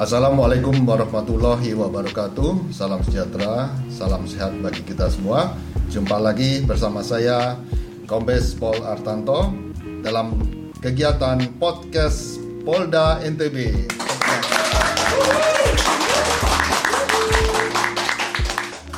[0.00, 2.72] Assalamualaikum warahmatullahi wabarakatuh.
[2.72, 5.52] Salam sejahtera, salam sehat bagi kita semua.
[5.92, 7.60] Jumpa lagi bersama saya
[8.08, 9.52] Kombes Pol Artanto
[10.00, 10.40] dalam
[10.80, 13.76] kegiatan podcast Polda NTB.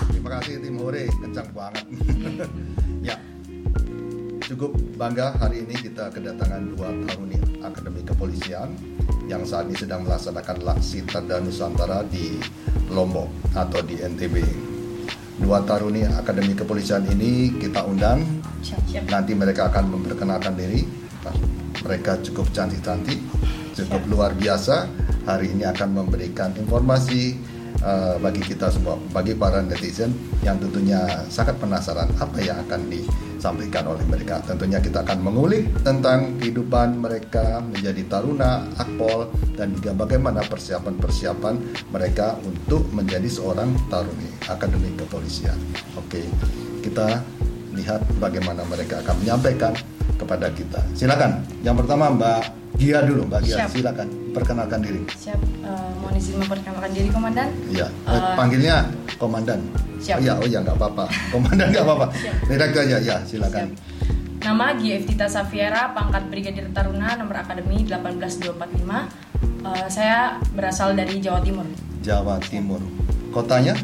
[0.06, 1.84] Terima kasih tim Hore, kencang banget.
[3.10, 3.18] ya,
[4.46, 8.91] cukup bangga hari ini kita kedatangan dua taruni Akademi Kepolisian
[9.30, 12.38] yang saat ini sedang melaksanakan laksi tanda Nusantara di
[12.90, 14.36] Lombok atau di NTB.
[15.42, 18.22] Dua taruni Akademi Kepolisian ini kita undang.
[19.10, 20.86] Nanti mereka akan memperkenalkan diri.
[21.82, 23.18] Mereka cukup cantik-cantik,
[23.74, 24.86] cukup luar biasa.
[25.26, 27.38] Hari ini akan memberikan informasi
[27.82, 30.14] uh, bagi kita semua, bagi para netizen
[30.46, 34.40] yang tentunya sangat penasaran apa yang akan disampaikan oleh mereka.
[34.46, 41.54] Tentunya kita akan mengulik tentang kehidupan mereka menjadi taruna, akpol, dan juga bagaimana persiapan-persiapan
[41.90, 45.58] mereka untuk menjadi seorang taruni akademi kepolisian.
[45.98, 46.22] Oke,
[46.80, 47.20] kita
[47.74, 49.72] lihat bagaimana mereka akan menyampaikan
[50.18, 50.80] kepada kita.
[50.94, 51.42] Silakan.
[51.66, 53.56] Yang pertama Mbak Gia dulu, Mbak Gia.
[53.62, 53.70] Siap.
[53.78, 55.06] Silakan perkenalkan diri.
[55.14, 55.38] Siap.
[55.62, 57.48] Uh, mohon izin memperkenalkan diri, Komandan.
[57.70, 57.86] Iya.
[58.02, 58.76] Uh, Panggilnya
[59.22, 59.60] Komandan.
[60.02, 60.18] Siap.
[60.18, 61.06] Oh ya, oh ya nggak apa-apa.
[61.30, 62.06] Komandan nggak apa-apa.
[62.50, 63.70] Direktur aja, ya silakan.
[63.70, 64.02] Siap.
[64.42, 68.50] Nama Gia Eftita Safiera, pangkat Brigadir Taruna, nomor akademi 18245.
[69.62, 71.62] Uh, saya berasal dari Jawa Timur.
[72.02, 72.82] Jawa Timur.
[73.30, 73.78] Kotanya?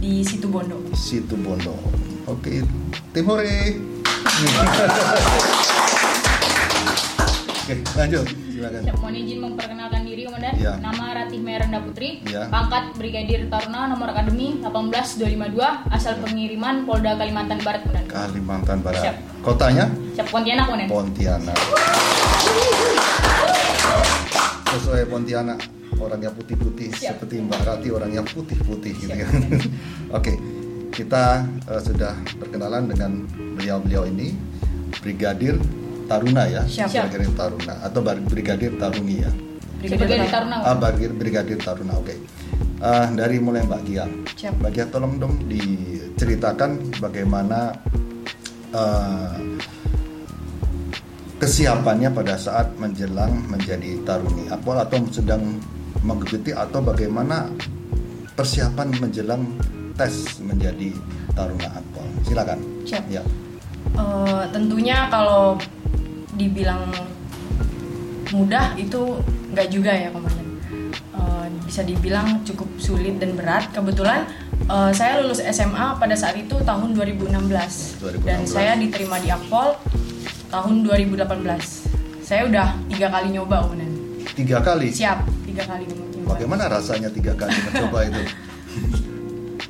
[0.00, 0.80] Di Situ Bondo.
[0.96, 1.76] Situ Bondo.
[2.24, 2.64] Oke,
[3.12, 3.76] Timore.
[7.70, 8.26] Oke, lanjut.
[8.26, 8.82] Silakan.
[8.98, 10.54] Mohon izin memperkenalkan diri, Komandan.
[10.58, 10.74] Ya.
[10.82, 12.50] Nama Ratih Merenda Putri, ya.
[12.50, 18.10] pangkat Brigadir Taruna, nomor akademi 18252, asal pengiriman Polda Kalimantan Barat, Komandan.
[18.10, 19.02] Kalimantan Barat.
[19.06, 19.16] Siap.
[19.46, 19.86] Kotanya?
[20.18, 20.88] Siap, Pontianak, Komandan.
[20.90, 21.58] Pontianak.
[24.74, 25.58] Sesuai Pontianak,
[26.02, 29.30] orangnya putih-putih seperti Mbak Rati orangnya putih-putih gitu kan.
[30.18, 30.34] Oke.
[30.90, 34.34] Kita uh, sudah berkenalan dengan beliau-beliau ini
[34.98, 35.54] Brigadir
[36.10, 37.06] Taruna ya, Siap.
[37.06, 39.30] Brigadir Taruna atau Brigadir Taruni ya.
[39.78, 40.56] Brigadir Taruna.
[40.66, 42.10] Ah, Brigadir, Brigadir Taruna, oke.
[42.10, 42.18] Okay.
[42.82, 44.04] Uh, dari mulai Mbak Gia,
[44.34, 44.58] Siap.
[44.58, 47.70] Mbak Gia tolong dong diceritakan bagaimana
[48.74, 49.36] uh,
[51.40, 55.56] kesiapannya pada saat menjelang menjadi taruni apol atau sedang
[56.04, 57.48] mengikuti atau bagaimana
[58.36, 59.44] persiapan menjelang
[59.96, 60.92] tes menjadi
[61.32, 63.04] taruna akpol silakan Siap.
[63.08, 63.24] ya
[63.96, 65.58] uh, tentunya kalau
[66.34, 66.86] dibilang
[68.30, 69.18] mudah itu
[69.50, 70.48] nggak juga ya komandan
[71.14, 73.70] uh, bisa dibilang cukup sulit dan berat.
[73.74, 74.26] Kebetulan
[74.70, 78.26] uh, saya lulus SMA pada saat itu tahun 2016, 2016.
[78.26, 79.74] dan saya diterima di Akpol
[80.50, 83.90] tahun 2018 saya udah tiga kali nyoba komandan
[84.34, 84.88] tiga kali?
[84.88, 86.38] Siap tiga kali nyoba.
[86.38, 88.22] Bagaimana rasanya tiga kali mencoba itu?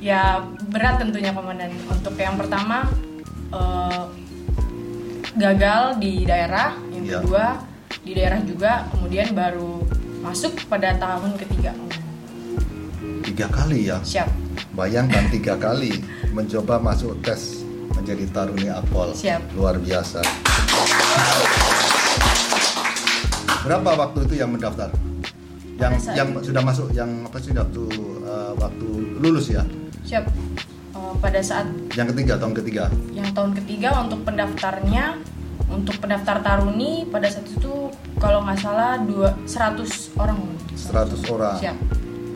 [0.01, 0.41] Ya
[0.73, 2.89] berat tentunya komandan untuk yang pertama
[3.51, 4.07] uh,
[5.35, 7.19] gagal di daerah yang ya.
[7.21, 7.45] kedua
[8.01, 9.83] di daerah juga kemudian baru
[10.25, 11.71] masuk pada tahun ketiga.
[13.21, 14.01] Tiga kali ya?
[14.01, 14.27] Siap.
[14.73, 16.01] Bayangkan tiga kali
[16.33, 17.61] mencoba masuk tes
[17.93, 19.13] menjadi taruni apol.
[19.13, 19.53] Siap.
[19.53, 20.23] Luar biasa.
[23.61, 24.89] Berapa waktu itu yang mendaftar?
[25.77, 26.49] Yang yang itu.
[26.49, 27.83] sudah masuk yang apa sih waktu
[28.25, 28.87] uh, waktu
[29.21, 29.65] lulus ya?
[30.05, 30.25] Siap
[31.01, 31.65] uh, pada saat
[31.97, 32.83] yang ketiga tahun ketiga.
[33.09, 35.17] yang tahun ketiga untuk pendaftarnya
[35.71, 37.89] untuk pendaftar taruni pada saat itu
[38.19, 40.37] kalau nggak salah dua seratus orang.
[40.75, 41.57] 100 orang.
[41.57, 41.77] Siap.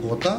[0.01, 0.33] Kota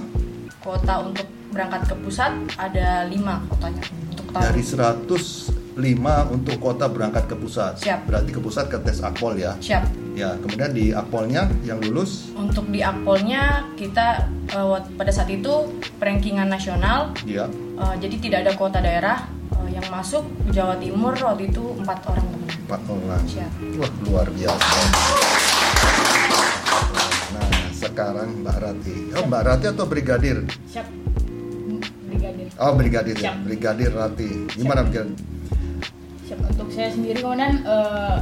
[0.66, 4.46] kota untuk berangkat ke pusat ada lima kotanya untuk taruni.
[4.50, 7.78] dari 105 untuk kota berangkat ke pusat.
[7.78, 8.10] Siap.
[8.10, 9.54] Berarti ke pusat ke tes akpol ya?
[9.62, 9.84] Siap.
[10.16, 12.32] Ya kemudian di akpolnya yang lulus?
[12.34, 14.26] Untuk di akpolnya kita
[14.56, 15.70] uh, pada saat itu
[16.00, 17.14] rankingan nasional.
[17.28, 17.46] Ya
[17.78, 22.26] uh, jadi tidak ada kota daerah uh, yang masuk Jawa Timur waktu itu empat orang.
[22.66, 23.22] Empat orang.
[23.28, 24.78] Siap wah luar biasa.
[27.36, 28.96] Nah sekarang Mbak Rati.
[29.14, 30.38] Oh Mbak Rati atau Brigadir?
[30.68, 30.86] Siap.
[32.08, 32.46] Brigadir.
[32.58, 33.32] Oh Brigadir ya?
[33.36, 34.30] Brigadir Rati.
[34.56, 35.14] Gimana Brigadir?
[36.26, 36.38] Siap.
[36.56, 38.18] Untuk saya sendiri kemudian uh,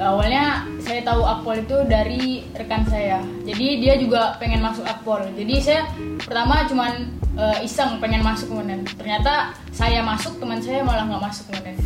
[0.00, 3.20] awalnya saya tahu akpol itu dari rekan saya.
[3.44, 5.20] Jadi dia juga pengen masuk akpol.
[5.36, 5.86] Jadi saya
[6.24, 8.82] pertama cuman uh, iseng pengen masuk kemudian.
[8.96, 11.76] Ternyata saya masuk teman saya malah nggak masuk kemudian.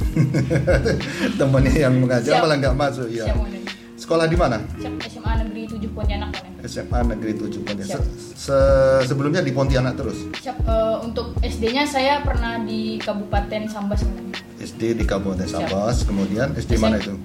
[1.40, 3.38] Temannya yang mengajar malah nggak masuk ya Siap,
[3.98, 4.62] sekolah di mana?
[5.10, 6.62] SMA Negeri 7 Pontianak kemudian.
[6.70, 7.98] SMA Negeri 7 Pontianak.
[7.98, 7.98] Se
[8.34, 8.58] se
[9.10, 10.18] sebelumnya di Pontianak terus?
[10.38, 14.38] Siap, uh, untuk SD-nya saya pernah di Kabupaten Sambas kemudian.
[14.64, 15.66] SD di Kabupaten Siap.
[15.66, 17.18] Sabas, kemudian SD mana itu?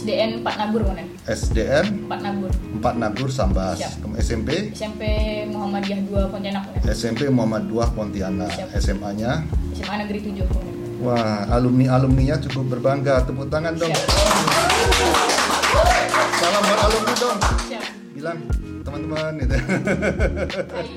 [0.00, 2.50] SDN 4 Nagur komandan SDN 4 Nagur
[2.80, 4.00] 4 Nagur Sambas, Siap.
[4.16, 5.02] SMP SMP
[5.52, 8.68] Muhammadiyah 2 Pontianak komandan SMP Muhammad II Pontianak, Siap.
[8.80, 9.44] SMA-nya
[9.76, 13.24] SMA Negeri 7 komandan Wah, alumni-alumninya cukup berbangga.
[13.24, 13.88] Tepuk tangan dong.
[13.88, 14.04] Siap.
[16.36, 17.38] Salam buat alumni dong.
[17.72, 17.84] Siap.
[18.12, 18.38] Bilang
[18.84, 19.32] teman-teman.
[20.76, 20.88] Hai,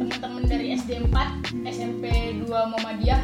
[0.00, 2.04] teman-teman dari SD 4, SMP
[2.40, 3.20] 2 Muhammadiyah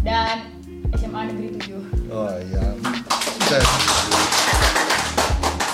[0.00, 0.48] dan
[0.96, 2.08] SMA Negeri 7.
[2.08, 2.64] Oh iya.
[3.44, 3.68] Sukses.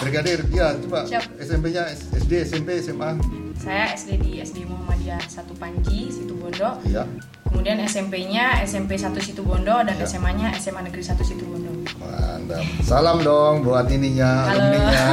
[0.01, 1.05] Brigadir, ya coba.
[1.37, 3.21] SMP-nya SD, SMP, SMA.
[3.55, 6.81] Saya SD di SD Muhammadiyah 1 Panji, Situbondo.
[6.83, 7.05] Iya.
[7.45, 10.09] Kemudian SMP-nya SMP 1 Situbondo dan Ya.
[10.09, 11.69] SMA-nya SMA Negeri 1 Situbondo.
[12.01, 12.65] Mantap.
[12.81, 14.57] Salam dong buat ininya, Halo.
[14.57, 15.05] alumninya.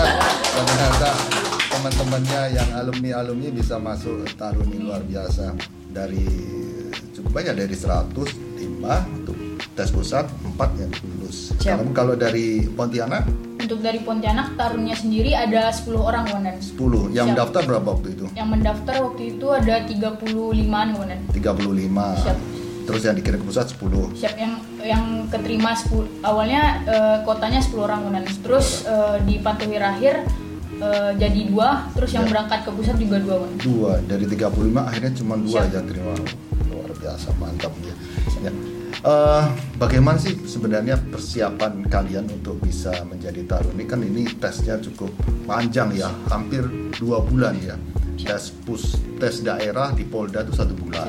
[0.56, 1.10] Ternyata
[1.70, 5.52] teman-temannya yang alumni-alumni bisa masuk Taruni luar biasa
[5.86, 6.24] dari
[7.12, 8.16] cukup banyak dari 105
[9.20, 9.36] untuk
[9.70, 11.52] tes pusat 4 yang lulus.
[11.56, 11.78] Siap.
[11.78, 13.24] Kalau- Kalau dari Pontianak
[13.60, 16.56] Untuk dari Pontianak tarunnya sendiri ada 10 orang komandan.
[16.58, 17.06] 10.
[17.10, 17.38] Yang Siap.
[17.38, 18.24] daftar berapa waktu itu?
[18.32, 21.20] Yang mendaftar waktu itu ada 35-an komandan.
[21.30, 22.16] 35.
[22.18, 22.38] Siap.
[22.80, 24.10] Terus yang dikirim ke pusat 10.
[24.12, 28.32] Siap yang yang keterima 10 awalnya eh, kotanya 10 orang komandan.
[28.40, 30.14] Terus eh, di Pantuhir akhir
[30.80, 32.30] eh, jadi dua, terus yang Ya.
[32.32, 33.44] berangkat ke pusat juga dua.
[33.56, 34.50] Dua dari 35
[34.82, 35.70] akhirnya cuma dua Siap.
[35.70, 36.12] yang terima.
[36.66, 37.94] Luar biasa mantap ya.
[38.40, 38.52] Ya.
[39.00, 39.44] Eh,
[39.80, 43.88] bagaimana sih sebenarnya persiapan kalian untuk bisa menjadi taruni?
[43.88, 45.08] Kan ini tesnya cukup
[45.48, 46.68] panjang ya, hampir
[47.00, 47.80] dua bulan ya.
[48.20, 51.08] Tes pus, tes daerah di Polda itu satu bulan.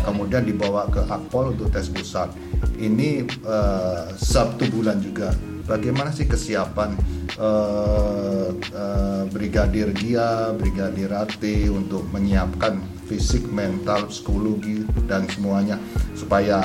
[0.00, 2.32] Kemudian dibawa ke Akpol untuk tes pusat.
[2.80, 5.28] Ini eh, satu bulan juga.
[5.68, 6.96] Bagaimana sih kesiapan
[7.36, 15.76] eh, eh, Brigadir Gia, Brigadir Rati untuk menyiapkan fisik, mental, psikologi dan semuanya
[16.16, 16.64] supaya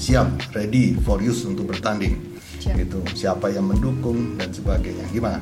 [0.00, 0.26] siap,
[0.56, 2.16] ready for use untuk bertanding.
[2.56, 2.74] Siap.
[2.76, 2.98] Gitu.
[3.12, 5.04] Siapa yang mendukung dan sebagainya.
[5.12, 5.38] Gimana?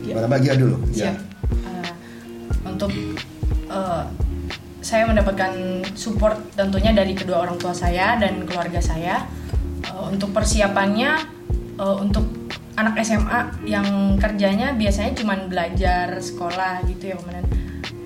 [0.00, 0.16] Ya.
[0.16, 0.80] Gimana bagia dulu?
[0.90, 1.16] Siap.
[1.52, 1.90] Eh,
[2.64, 2.90] untuk
[3.68, 4.04] eh,
[4.80, 9.28] saya mendapatkan support tentunya dari kedua orang tua saya dan keluarga saya.
[9.84, 11.12] Eh, untuk persiapannya
[11.76, 12.24] eh, untuk
[12.74, 17.46] anak SMA yang kerjanya biasanya cuma belajar sekolah gitu ya kemudian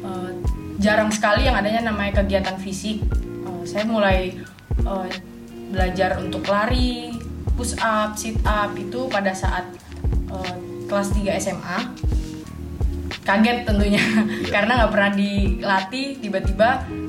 [0.08, 0.30] Eh,
[0.78, 3.02] jarang sekali yang adanya namanya kegiatan fisik.
[3.44, 4.38] Eh, saya mulai
[4.82, 5.08] eh,
[5.68, 7.12] belajar untuk lari,
[7.58, 9.66] push up, sit up itu pada saat
[10.30, 10.54] eh,
[10.88, 11.78] kelas 3 SMA
[13.28, 14.48] kaget tentunya Iya.
[14.48, 16.68] karena nggak pernah dilatih tiba-tiba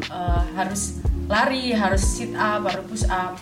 [0.10, 1.00] eh, harus
[1.32, 3.40] lari harus sit up harus push up.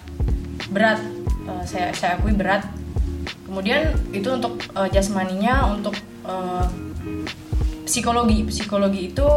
[0.69, 1.01] Berat
[1.47, 2.67] eh, saya saya akui berat.
[3.49, 5.95] Kemudian itu untuk eh, jasmaninya untuk
[6.27, 6.67] eh,
[7.87, 8.45] psikologi.
[8.45, 9.29] Psikologi itu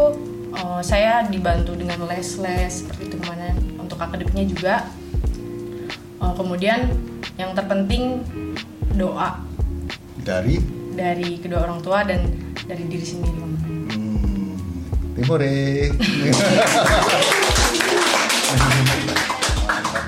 [0.52, 4.74] eh, saya dibantu dengan les-les seperti itu ke mana untuk akademiknya juga
[6.20, 6.92] Eh, kemudian
[7.34, 8.20] yang terpenting
[8.92, 9.40] doa
[10.20, 10.60] Dari
[10.92, 12.28] dari kedua orang tua dan
[12.62, 13.52] dari diri sendiri Om.
[13.88, 14.52] Hmm,
[15.14, 15.88] Timore.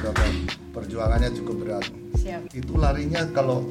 [0.03, 0.29] Bapak.
[0.73, 1.87] Perjuangannya cukup berat.
[2.15, 3.65] siap Itu larinya kalau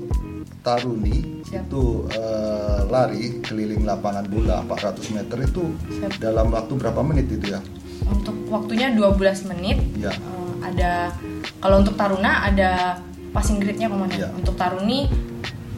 [0.61, 1.67] Taruni Siap.
[1.67, 6.11] itu eh, lari keliling lapangan bola 400 meter itu Siap.
[6.17, 7.61] dalam waktu berapa menit itu ya?
[8.03, 9.13] untuk waktunya 12
[9.47, 10.11] menit Ya.
[10.11, 11.11] eh, ada
[11.57, 13.01] kalau untuk taruna ada
[13.31, 14.29] passing gridnya komandan Ya.
[14.31, 15.09] untuk taruni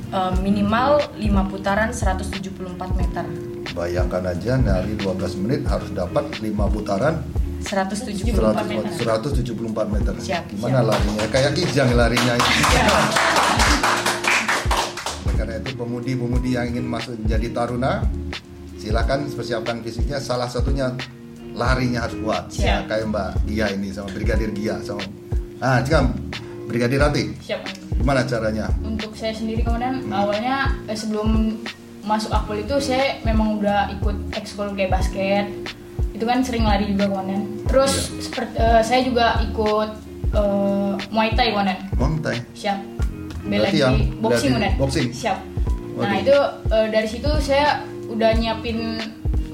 [0.10, 2.52] eh, minimal 5 putaran 174
[2.94, 3.25] meter
[3.74, 7.25] Bayangkan aja nari 12 menit harus dapat 5 putaran
[7.63, 10.13] 174 100 meter 174 meter.
[10.20, 10.90] Siap, Gimana siap.
[10.92, 11.25] larinya?
[11.32, 12.52] Kayak kijang larinya itu.
[12.70, 12.84] Ya.
[15.24, 18.04] Oleh karena itu pemudi-pemudi yang ingin masuk menjadi taruna
[18.75, 20.92] silakan persiapkan fisiknya salah satunya
[21.53, 22.65] larinya harus kuat Siap.
[22.65, 25.03] Ya, kayak Mbak Gia ini sama Brigadir Gia sama
[25.62, 26.12] ah cikam
[26.65, 27.62] Brigadir Rati Siap.
[27.98, 31.62] gimana caranya Untuk saya sendiri komandan awalnya eh, sebelum
[32.03, 35.45] masuk akpol itu saya memang udah ikut ekskul kayak basket
[36.13, 37.48] itu kan sering lari juga komandan.
[37.65, 39.89] Terus seperti eh, saya juga ikut
[40.33, 41.77] eh, muay thai komandan.
[41.95, 42.79] Montai Siap.
[43.43, 44.74] Bela diri boxing komandan.
[44.77, 45.07] boxing?
[45.13, 45.38] Siap.
[45.93, 46.22] Nah Waduh.
[46.25, 46.38] itu
[46.69, 48.98] eh, dari situ saya udah nyiapin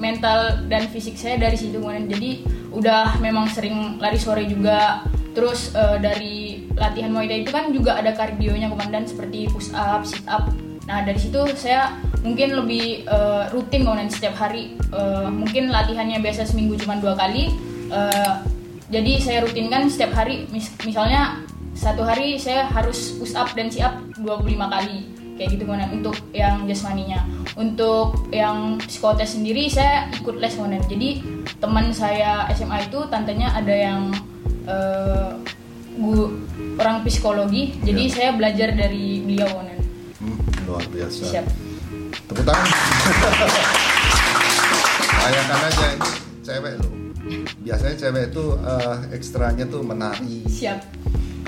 [0.00, 2.08] mental dan fisik saya dari situ komandan.
[2.08, 2.42] Jadi
[2.72, 5.04] udah memang sering lari sore juga.
[5.36, 10.02] Terus eh, dari latihan muay thai itu kan juga ada kardionya komandan seperti push up,
[10.02, 10.50] sit up.
[10.90, 14.74] Nah dari situ saya mungkin lebih eh, rutin komandan setiap hari.
[14.90, 17.52] Eh, mungkin latihannya biasa seminggu cuma dua kali.
[17.92, 18.34] Eh,
[18.90, 20.50] jadi saya rutinkan setiap hari.
[20.50, 21.38] Mis- misalnya
[21.78, 26.12] satu hari saya harus push up dan sit up 25 kali kayak gitu komandan untuk
[26.36, 27.24] yang jasmaninya
[27.56, 31.24] untuk yang psikotes sendiri saya ikut les komandan jadi
[31.56, 34.12] teman saya SMA itu tantenya ada yang
[36.00, 36.32] guru
[36.80, 37.76] orang psikologi.
[37.84, 38.12] Jadi Ya.
[38.12, 39.78] saya belajar dari beliau Wonan.
[40.20, 41.22] Hmm, luar biasa.
[41.28, 41.46] Siap.
[42.30, 42.68] Tepuk tangan.
[45.20, 46.92] Bayangkan aja ini cewek loh.
[47.60, 50.40] Biasanya cewek itu eh, ekstranya tuh menari.
[50.48, 50.80] Siap.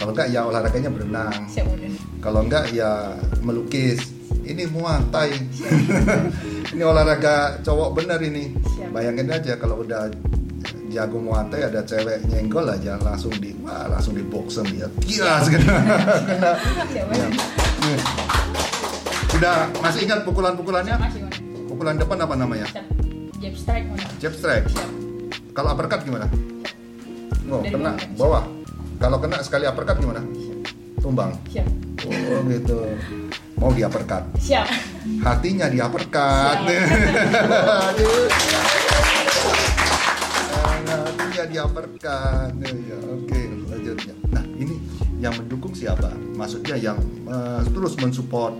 [0.03, 1.35] Kalau enggak ya olahraganya berenang.
[2.19, 4.03] Kalau enggak ya melukis.
[4.43, 5.31] Ini muay thai.
[6.75, 8.51] ini olahraga cowok bener ini.
[8.91, 10.11] Bayangin aja kalau udah
[10.91, 14.91] jago muay thai ada cewek nyenggol aja langsung di wah langsung di boxem dia.
[15.07, 15.71] Gila kena.
[16.27, 16.51] kena.
[16.59, 17.03] Siap Ya.
[17.07, 17.31] Wonan.
[17.87, 18.01] Nih.
[19.31, 20.99] Sudah masih ingat pukulan-pukulannya?
[21.71, 22.67] Pukulan depan apa namanya?
[23.39, 23.87] Jab strike.
[24.19, 24.67] Jab strike.
[25.55, 26.27] Kalau uppercut gimana?
[27.47, 28.62] Oh, kena bawah.
[29.03, 30.23] Kalau kena sekali uppercut gimana?
[31.03, 31.35] Tumbang.
[31.51, 31.67] Siap.
[32.07, 32.87] Oh gitu.
[33.59, 34.23] Mau di uppercut.
[34.39, 34.71] Siap.
[35.27, 36.63] Hatinya di uppercut.
[40.87, 42.55] Hatinya di uppercut.
[42.63, 43.43] Ya, Oke,
[43.75, 44.15] lanjutnya.
[44.31, 44.79] Nah, ini
[45.19, 46.15] yang mendukung siapa?
[46.39, 48.55] Maksudnya yang eh, terus mensupport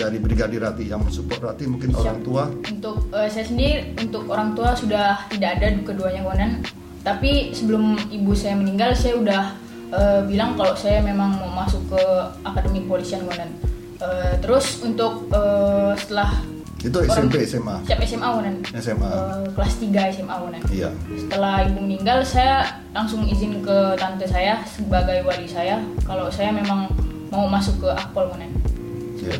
[0.00, 2.00] dari Brigadir Rati yang mensupport Rati mungkin Siap.
[2.00, 6.64] orang tua Untuk eh, saya sendiri, untuk orang tua sudah tidak ada keduanya Wonan.
[7.00, 9.42] Tapi sebelum ibu saya meninggal, saya udah
[9.88, 12.02] eh, bilang kalau saya memang mau masuk ke
[12.42, 13.48] akademi kepolisian Wonan.
[13.98, 16.30] Eh, terus untuk eh, setelah
[16.78, 20.62] itu Orang- SMP SMA siap SMA Wonan, SMA Eh, kelas 3 SMA Wonan.
[20.68, 22.62] iya Setelah ibu meninggal, saya
[22.92, 26.86] langsung izin ke tante saya sebagai wali saya kalau saya memang
[27.28, 28.54] mau masuk ke akpol Wonan.
[29.16, 29.34] iya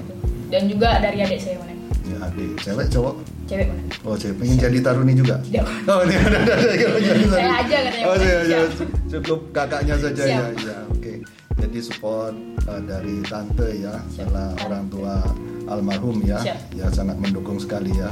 [0.48, 1.77] Dan juga dari adik saya Wonan,
[2.20, 3.14] adik cewek cowok
[3.46, 3.86] cewek Wonan.
[4.04, 5.66] oh cewek pengen jadi taruni juga Tidak.
[5.88, 6.66] oh ini ada ada ada
[7.28, 8.38] Saya aja katanya, oh iya.
[8.44, 8.70] Siap.
[9.08, 10.66] cukup kakaknya saja ya Siap.
[10.66, 11.12] ya oke
[11.58, 12.34] jadi support
[12.66, 14.28] uh, dari tante ya Siap.
[14.28, 15.14] setelah orang tua
[15.68, 16.58] almarhum ya Siap.
[16.74, 18.10] ya sangat mendukung sekali ya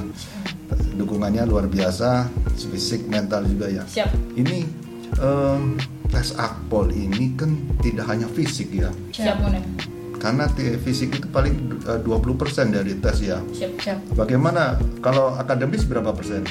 [0.97, 2.27] dukungannya luar biasa
[2.73, 4.11] fisik mental juga ya Siap.
[4.35, 4.65] ini
[5.21, 5.77] em,
[6.11, 7.53] tes akpol ini kan
[7.85, 9.37] tidak hanya fisik ya Siap.
[10.17, 10.49] Karena
[10.81, 13.73] fisik itu paling uh, 20% dari tes ya Siap.
[13.81, 13.99] Siap.
[14.17, 16.45] Bagaimana kalau akademis berapa persen?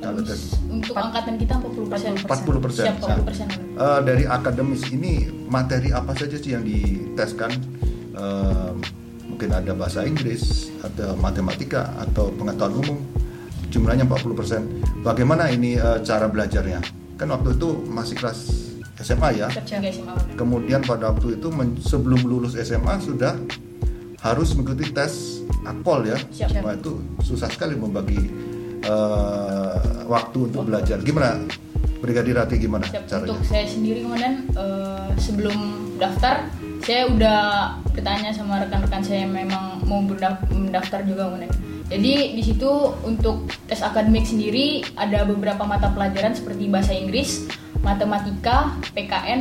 [0.00, 2.10] Kalau tes Untuk angkatan kita 40 persen.
[2.24, 2.84] 40 persen.
[2.88, 3.46] Siap 40 persen.
[3.80, 7.52] Eh, dari akademis ini materi apa saja sih yang diteskan?
[8.12, 8.72] Eh,
[9.24, 12.98] mungkin ada bahasa Inggris, ada matematika atau pengetahuan umum.
[13.72, 14.62] Jumlahnya 40 persen.
[15.00, 16.80] Bagaimana ini eh, cara belajarnya?
[17.16, 18.59] Kan waktu itu masih kelas
[19.00, 19.48] SMA ya.
[19.48, 20.36] Siap 3 SMA Wonan.
[20.36, 23.34] Kemudian pada waktu itu men- sebelum lulus SMA sudah
[24.20, 26.18] harus mengikuti tes akpol ya.
[26.30, 26.60] Siap.
[26.60, 28.20] Wah, itu susah sekali membagi
[28.84, 29.76] eh,
[30.06, 31.00] waktu untuk belajar.
[31.00, 31.40] Gimana?
[32.00, 33.04] Brigadir Rati gimana Siap.
[33.08, 33.36] caranya?
[33.36, 35.56] Untuk saya sendiri kemudian eh, sebelum
[36.00, 36.48] daftar
[36.80, 37.40] saya udah
[37.92, 41.52] bertanya sama rekan-rekan saya yang memang mau mendaftar juga kemudian.
[41.90, 42.70] Jadi di situ
[43.04, 48.56] untuk tes akademik sendiri ada beberapa mata pelajaran seperti bahasa Inggris, matematika,
[48.92, 49.40] PKN,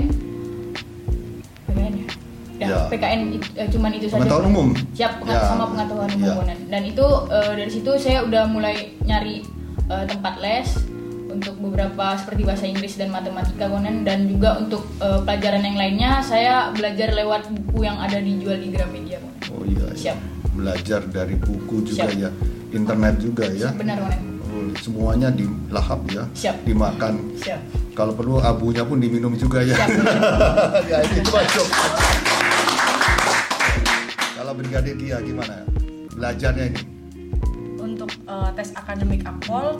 [1.65, 2.07] PKN ya.
[2.59, 2.79] Ya, Ya.
[2.87, 4.19] PKN it- eh, cuman itu saja.
[4.19, 4.67] Pengetahuan umum?
[4.91, 5.47] Siap, pengat- Ya.
[5.47, 6.43] sama pengetahuan umum.
[6.43, 6.55] Ya.
[6.67, 9.43] Dan itu eh, dari situ saya udah mulai nyari
[9.85, 10.67] eh, tempat les
[11.29, 16.69] untuk beberapa seperti bahasa Inggris dan matematika Wonan dan juga untuk pelajaran yang lainnya saya
[16.69, 19.21] belajar lewat buku yang ada dijual di Gramedia.
[19.47, 19.87] Oh iya.
[19.89, 20.13] iya.
[20.13, 20.17] Siap.
[20.51, 22.17] Belajar dari buku juga Siap.
[22.17, 22.29] ya.
[22.71, 23.69] Internet juga ya.
[23.71, 24.38] Benar Wonan.
[24.77, 26.23] Semuanya dilahap ya.
[26.37, 26.55] Siap.
[26.65, 27.17] Dimakan.
[27.41, 27.61] Siap.
[27.97, 29.75] Kalau perlu abunya pun diminum juga ya.
[29.75, 29.89] Siap.
[30.91, 31.73] ya cuma joke.
[34.39, 35.61] Kalau Brigadir Kia gimana?
[36.15, 36.81] Belajarnya ini?
[37.79, 39.77] Untuk eh, tes akademik Akpol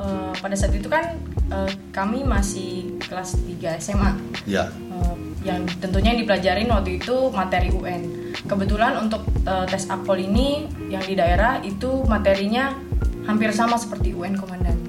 [0.00, 1.20] eh, pada saat itu kan
[1.52, 4.12] eh, kami masih kelas 3 SMA.
[4.48, 4.72] Ya.
[4.72, 8.32] Eh, yang tentunya yang dipelajarin waktu itu materi UN.
[8.48, 12.87] Kebetulan untuk eh, tes Akpol ini yang di daerah itu materinya
[13.28, 14.80] hampir sama seperti UN komandan.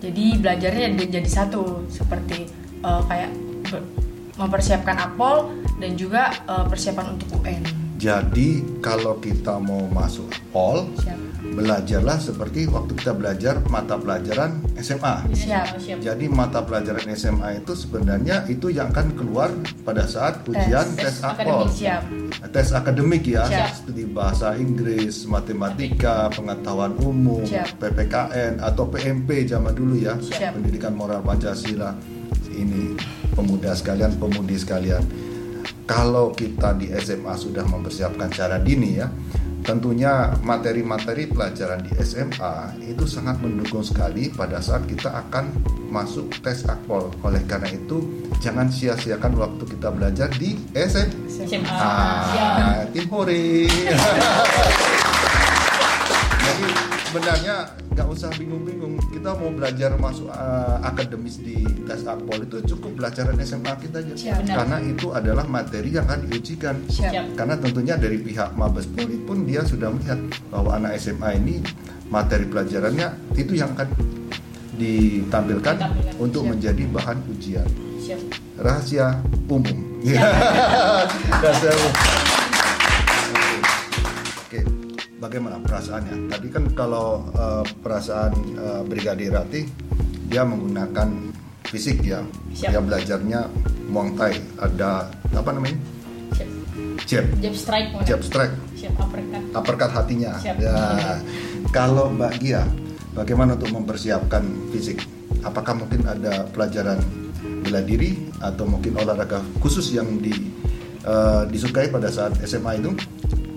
[0.00, 2.48] Jadi belajarnya jadi, jadi satu seperti
[2.82, 3.30] eh, kayak
[4.40, 7.62] mempersiapkan Akpol dan juga eh, persiapan untuk UN.
[8.00, 11.31] Jadi kalau kita mau masuk Pol, Siap.
[11.52, 15.28] Belajarlah seperti waktu kita belajar mata pelajaran SMA.
[15.30, 15.76] Siap.
[15.76, 15.98] Siap.
[16.00, 19.52] Jadi mata pelajaran SMA itu sebenarnya itu yang akan keluar
[19.84, 21.68] pada saat ujian tes, Tes akpol.
[21.68, 21.72] akademik.
[21.76, 22.02] Siap.
[22.52, 23.68] Tes akademik ya, Siap.
[23.84, 27.76] seperti bahasa Inggris, matematika, pengetahuan umum, Siap.
[27.78, 30.56] PPKN atau PMP zaman dulu ya, Siap.
[30.56, 31.92] pendidikan moral Pancasila.
[32.52, 32.96] Ini
[33.32, 35.00] pemuda sekalian, pemudi sekalian.
[35.82, 39.10] Kalau kita di SMA sudah mempersiapkan cara dini ya,
[39.62, 45.50] tentunya materi-materi pelajaran di SMA itu sangat mendukung sekali pada saat kita akan
[45.90, 47.10] masuk tes akpol.
[47.22, 51.30] Oleh karena itu, jangan sia-siakan waktu kita belajar di SMA.
[51.30, 51.70] SMA.
[51.70, 53.66] Ah, tim hore.
[57.12, 58.96] Sebenarnya nggak usah bingung-bingung.
[59.12, 64.14] Kita mau belajar masuk uh, akademis di tes akpol itu cukup belajaran SMA kita aja.
[64.16, 64.36] Siap.
[64.40, 64.56] Benar.
[64.64, 66.80] Karena itu adalah materi yang akan diujikan.
[66.88, 67.36] Siap.
[67.36, 70.16] Karena tentunya dari pihak Mabes Polri pun dia sudah melihat
[70.48, 71.60] bahwa anak SMA ini
[72.08, 73.92] materi pelajarannya itu yang akan
[74.72, 76.16] ditampilkan Ditampilkan.
[76.16, 76.52] untuk Siap.
[76.56, 77.68] menjadi bahan ujian
[78.00, 78.20] siap
[78.56, 79.20] rahasia
[79.52, 79.78] umum.
[81.44, 81.92] rahasia umum.
[83.36, 83.50] Oke.
[84.48, 84.60] Oke,
[85.22, 86.26] bagaimana perasaannya?
[86.26, 89.62] Tadi kan kalau eh, perasaan eh, Brigadir Rati
[90.26, 91.30] dia menggunakan
[91.70, 92.74] fisik ya, Siap.
[92.74, 93.40] dia belajarnya
[93.86, 95.78] Muang Thai, ada apa namanya?
[96.32, 96.48] siap
[97.02, 100.32] Jab, jab strike jab strike, siap uppercut uppercut hatinya.
[100.40, 100.56] Siap.
[100.58, 100.76] Ya.
[101.68, 102.64] Kalau Mbak Gia,
[103.12, 105.04] bagaimana untuk mempersiapkan fisik?
[105.44, 106.98] Apakah mungkin ada pelajaran
[107.62, 110.32] bela diri atau mungkin olahraga khusus yang di,
[111.04, 112.96] eh, disukai pada saat SMA itu?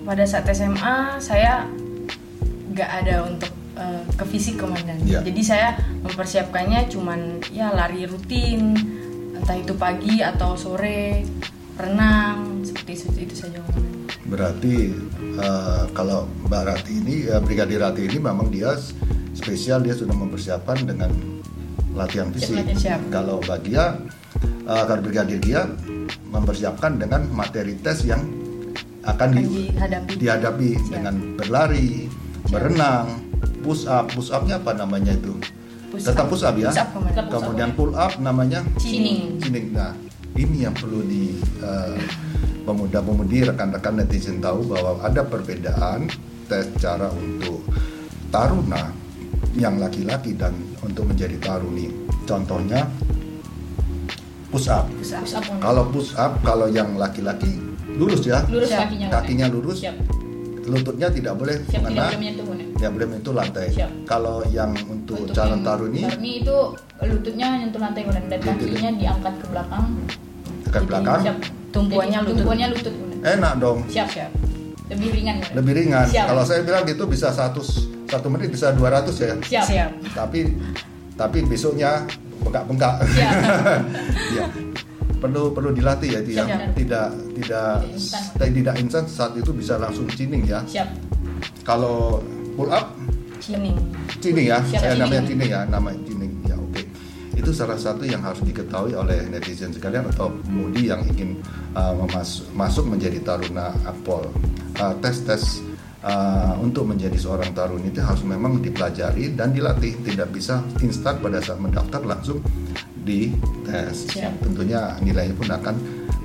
[0.06, 1.66] Pada saat SMA saya
[2.70, 5.26] nggak ada untuk eh, ke fisik komandan Iya.
[5.26, 5.68] jadi saya
[6.06, 8.78] mempersiapkannya cuman ya lari rutin
[9.34, 11.26] entah itu pagi atau sore
[11.76, 13.60] renang seperti itu, itu saja
[14.26, 14.90] Berarti
[15.38, 18.74] eh, kalau Mbak Rati ini, eh, Brigadir Rati ini memang dia
[19.38, 21.14] spesial dia sudah mempersiapkan dengan
[21.94, 22.58] latihan fisik.
[22.74, 23.14] Siap.
[23.14, 23.94] Kalau bagi dia,
[24.66, 25.70] eh, kalau Brigadir dia
[26.26, 28.18] mempersiapkan dengan materi tes yang
[29.06, 30.12] akan Akan di- dihadapi.
[30.18, 30.90] dihadapi Siap.
[30.90, 32.10] dengan berlari,
[32.46, 33.06] berenang,
[33.62, 35.38] push up, push upnya apa namanya itu?
[35.88, 36.30] Push Tetap up.
[36.34, 36.68] push up ya.
[36.68, 36.90] Push up.
[37.30, 39.38] Kemudian pull up namanya Cining.
[39.38, 39.70] Cining.
[39.70, 39.94] Nah,
[40.34, 41.96] ini yang perlu di eh,
[42.62, 46.10] pemuda-pemudi rekan-rekan netizen tahu bahwa ada perbedaan
[46.46, 47.62] tes cara untuk
[48.28, 48.90] taruna
[49.54, 51.88] yang laki-laki dan untuk menjadi taruni.
[52.26, 52.90] Contohnya
[54.50, 54.90] push up.
[54.90, 55.22] Push up.
[55.22, 55.62] push up komandan.
[55.62, 57.54] Kalau push up kalau yang laki-laki
[57.96, 58.80] lurus ya, lurus Siap.
[58.86, 59.96] kakinya kakinya lurus, siap
[60.66, 62.44] lututnya tidak boleh siap tidak mengena, boleh menyentuh
[62.76, 63.66] ya boleh menyentuh lantai.
[63.70, 63.90] Siap.
[64.04, 66.56] Kalau yang untuk, Untuk calon taruni taruni itu
[67.00, 68.42] lututnya nyentuh lantai dan Lutut.
[68.44, 69.86] kakinya diangkat ke belakang
[70.66, 71.36] dekat Jadi, belakang, siap.
[71.70, 72.36] Tumpuannya Jadi, lutut.
[72.36, 73.78] tumpuannya lutut enak dong.
[73.86, 74.30] siap Siap.
[74.86, 76.06] lebih ringan lebih ringan.
[76.10, 76.26] Siap.
[76.30, 77.62] Kalau saya bilang gitu bisa satu
[78.06, 79.34] satu menit bisa 200 ya.
[79.42, 79.90] siap Siap.
[80.14, 80.38] Tapi
[81.16, 82.04] tapi besoknya
[82.42, 82.94] bengkak-bengkak.
[83.06, 83.32] Siap.
[84.36, 84.44] ya.
[85.26, 86.44] Perlu perlu dilatih ya ya.
[86.46, 86.78] Siap.
[86.78, 88.22] Tidak tidak Tidak instan.
[88.54, 90.62] tidak instan saat itu bisa langsung cining ya.
[90.64, 90.86] siap
[91.66, 92.22] Kalau
[92.54, 92.94] pull up
[93.42, 93.74] Cining.
[94.22, 94.58] cining ya.
[94.62, 95.02] Siap, saya cining.
[95.02, 96.32] namanya cining ya, nama cining.
[96.46, 96.82] Ya oke.
[97.36, 101.42] Itu salah satu yang harus diketahui oleh netizen sekalian atau pemudi yang ingin
[101.74, 104.30] uh, memas- masuk menjadi taruna akpol.
[104.78, 105.60] Uh, tes-tes
[106.02, 109.94] uh, untuk menjadi seorang taruna itu harus memang dipelajari dan dilatih.
[110.06, 112.40] Tidak bisa instan pada saat mendaftar langsung
[113.06, 113.30] di
[113.62, 114.10] tes.
[114.10, 114.42] Siap.
[114.42, 115.76] Tentunya nilainya pun akan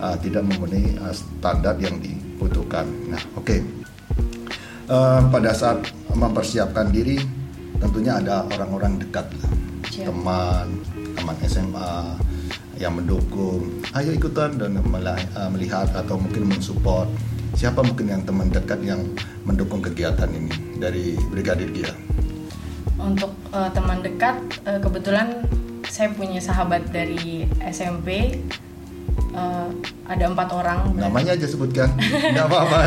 [0.01, 2.89] uh, tidak memenuhi uh, standar yang dibutuhkan.
[3.05, 3.81] Nah, oke.
[4.91, 7.15] Eh, pada saat mempersiapkan diri
[7.79, 9.23] tentunya ada orang-orang dekat.
[9.87, 10.07] Siap.
[10.07, 10.67] teman
[11.19, 12.15] teman SMA
[12.79, 17.07] yang mendukung ayo ikutan dan eh, melihat atau mungkin mensupport
[17.55, 19.03] siapa mungkin yang teman dekat yang
[19.47, 21.91] mendukung kegiatan ini dari Brigadir Gia
[22.99, 25.43] Untuk eh, teman dekat, eh, kebetulan
[25.91, 28.39] saya punya sahabat dari SMP.
[29.31, 29.69] eh,
[30.05, 30.91] ada empat orang.
[30.93, 31.87] namanya aja sebutkan
[32.33, 32.77] nggak apa-apa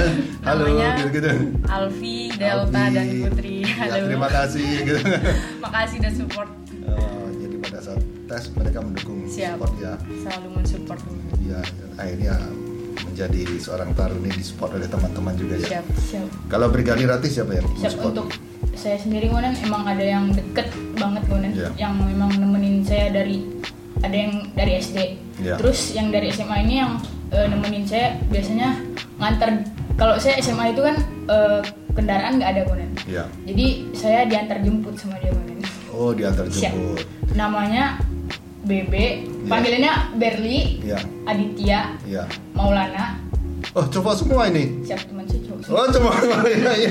[0.43, 1.31] halo Namanya gitu-gitu
[1.67, 2.93] Alfi, Delta, Alfi.
[2.93, 3.57] dan Putri.
[3.63, 4.05] ya, Halo.
[4.05, 5.01] terima kasih gitu.
[5.65, 6.49] Makasih dan support.
[6.85, 9.57] Oh, jadi pada saat tes mereka mendukung Siap.
[9.57, 11.01] support ya Selalu mensupport.
[11.43, 11.61] ya
[11.95, 12.35] akhirnya
[13.03, 15.69] menjadi seorang taruni di support oleh teman-teman juga ya.
[15.71, 15.87] Siap.
[15.99, 18.09] siap Kalau Brigadir Rati siapa yang siap mensupport?
[18.11, 18.27] untuk
[18.75, 21.69] saya sendiri komandan emang ada yang deket banget komandan Iya.
[21.79, 23.47] yang memang nemenin saya dari
[24.01, 24.99] ada yang dari SD
[25.39, 25.55] Iya.
[25.57, 26.99] terus yang dari SMA ini yang
[27.31, 28.79] eh, nemenin saya biasanya
[29.17, 29.51] ngantar
[29.95, 31.61] kalau saya SMA itu kan eh,
[31.93, 33.25] kendaraan nggak ada komandan Ya.
[33.45, 35.53] jadi saya diantar jemput sama dia komandan
[35.91, 36.71] Oh, diantar Siap.
[36.71, 37.07] jemput.
[37.33, 37.99] namanya
[38.61, 40.99] Bebe panggilannya Berli Ya.
[41.25, 42.25] Aditya Ya.
[42.53, 43.21] Maulana
[43.73, 44.71] Oh, coba semua ini.
[44.83, 46.11] siap teman saya cowok Oh, coba
[46.47, 46.91] ya, ya.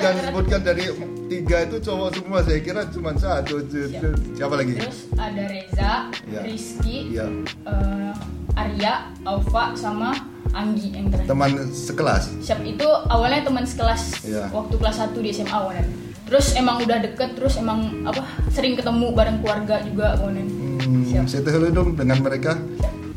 [0.00, 0.84] Yang disebutkan dari
[1.28, 2.38] tiga itu cowok semua.
[2.40, 3.60] Saya kira cuma satu.
[3.62, 4.16] Siap.
[4.34, 4.72] Siapa lagi?
[4.76, 5.92] terus ada Reza
[6.26, 6.40] Ya.
[6.42, 7.26] Rizky Ya.
[7.66, 8.12] eh,
[8.54, 10.10] Arya, Alfa sama
[10.50, 11.30] Anggi yang terakhir.
[11.30, 12.24] Teman sekelas.
[12.42, 14.50] Siap itu awalnya teman sekelas Iya.
[14.50, 15.86] waktu kelas 1 di SMA Wonen.
[16.26, 20.46] Terus emang udah deket, terus emang apa sering ketemu bareng keluarga juga Wonen.
[20.80, 21.26] Hmm, Siap.
[21.28, 22.58] saya dong dengan mereka.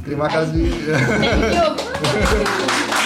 [0.03, 0.67] Terima kasih.
[1.17, 1.65] Thank you.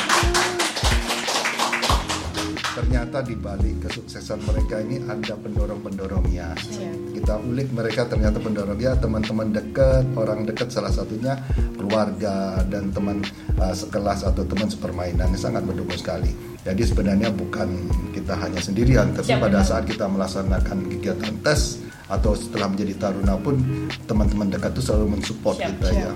[2.78, 6.54] ternyata di balik kesuksesan mereka ini ada pendorong-pendorongnya.
[6.62, 7.18] Siap.
[7.18, 11.34] Kita ulik mereka ternyata pendorongnya teman-teman dekat, orang dekat salah satunya
[11.74, 13.26] keluarga dan teman
[13.58, 16.30] uh, sekelas atau teman sepermainan sangat mendukung sekali.
[16.62, 19.70] Jadi sebenarnya bukan kita hanya sendirian, tapi Siap, pada benar.
[19.74, 23.58] saat kita melaksanakan kegiatan tes atau setelah menjadi taruna pun
[24.06, 25.98] teman-teman dekat itu selalu mensupport Siap, kita siap.
[25.98, 26.12] ya.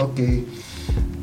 [0.00, 0.28] Oke.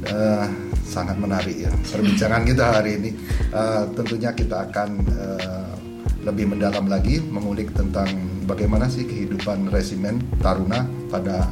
[0.03, 0.47] Eh,
[0.83, 3.11] sangat menarik ya perbincangan kita hari ini.
[3.49, 5.73] Eh, tentunya kita akan eh,
[6.23, 8.07] lebih mendalam lagi mengulik tentang
[8.47, 11.47] bagaimana sih kehidupan resimen taruna pada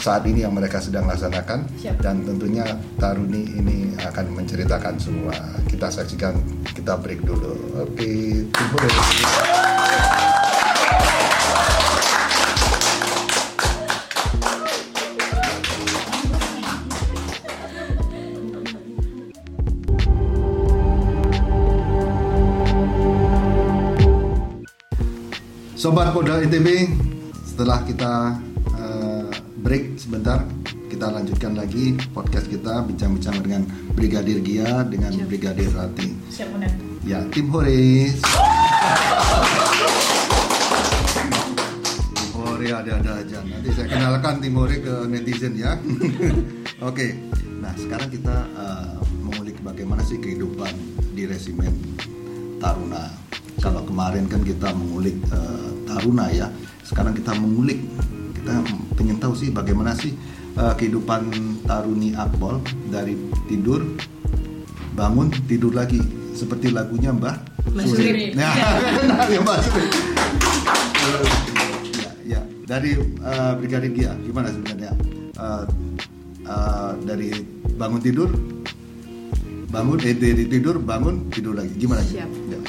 [0.00, 2.04] saat ini yang mereka sedang laksanakan Siap.
[2.04, 2.64] dan tentunya
[3.00, 5.32] Taruni ini akan menceritakan semua.
[5.64, 6.36] Kita saksikan,
[6.76, 7.80] kita break dulu.
[7.80, 8.76] Oke, tunggu
[25.86, 26.90] Sobat Polda ITB,
[27.46, 28.34] setelah kita
[28.74, 29.30] eh,
[29.62, 30.42] break sebentar,
[30.90, 33.62] kita lanjutkan lagi podcast kita bincang-bincang dengan
[33.94, 35.30] Brigadir Gia dengan Siap.
[35.30, 36.10] Brigadir Rati.
[36.26, 36.74] Siap Komandan.
[37.06, 38.10] Ya, tim Hore.
[42.18, 43.38] Tim Hore ada-ada aja.
[43.46, 45.78] Nanti saya kenalkan tim Hore ke netizen ya.
[46.90, 47.14] Oke.
[47.62, 50.74] Nah, sekarang kita eh, mengulik bagaimana sih kehidupan
[51.14, 51.78] di resimen
[52.58, 53.25] Taruna.
[53.66, 56.46] Kalau kemarin kan kita mengulik eh, Taruna ya.
[56.86, 57.82] Sekarang kita mengulik
[58.38, 58.62] kita
[58.94, 60.14] pengen tahu sih bagaimana sih
[60.54, 61.34] eh, kehidupan
[61.66, 62.62] Taruni Akpol
[62.94, 63.18] dari
[63.50, 63.82] tidur
[64.94, 65.98] bangun tidur lagi
[66.30, 67.42] seperti lagunya Mbah
[67.82, 68.30] Suri.
[68.38, 68.54] Nah,
[69.26, 69.88] ya Mbah Suri.
[71.98, 72.40] ya, ya.
[72.70, 74.94] Dari eh, Brigadir Gia, gimana sebenarnya
[75.36, 75.64] Eh,
[76.48, 77.28] eh, dari
[77.76, 78.32] bangun tidur,
[79.68, 82.00] bangun eh dari tidur bangun tidur lagi, gimana?
[82.00, 82.30] Siap.
[82.48, 82.60] Ya.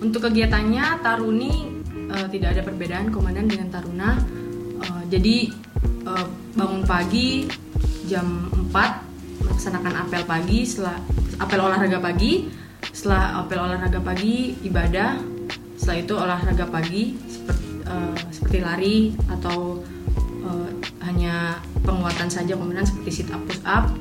[0.00, 1.52] Untuk kegiatannya Taruni
[1.92, 4.16] eh, tidak ada perbedaan komandan dengan Taruna.
[4.80, 5.36] Eh, jadi
[6.08, 7.44] eh, bangun pagi
[8.08, 9.10] jam 4
[9.44, 10.96] melaksanakan apel pagi, setelah
[11.40, 12.48] apel olahraga pagi,
[12.92, 15.20] setelah apel olahraga pagi ibadah,
[15.76, 19.80] setelah itu olahraga pagi seperti, eh, seperti lari atau
[20.44, 20.70] eh,
[21.04, 23.92] hanya penguatan saja komandan seperti sit up push up.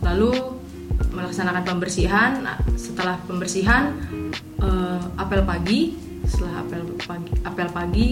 [0.00, 0.59] Lalu
[1.08, 2.44] melaksanakan pembersihan.
[2.76, 3.96] Setelah pembersihan
[4.60, 5.96] eh, apel pagi,
[6.28, 8.08] setelah apel pagi, apel pagi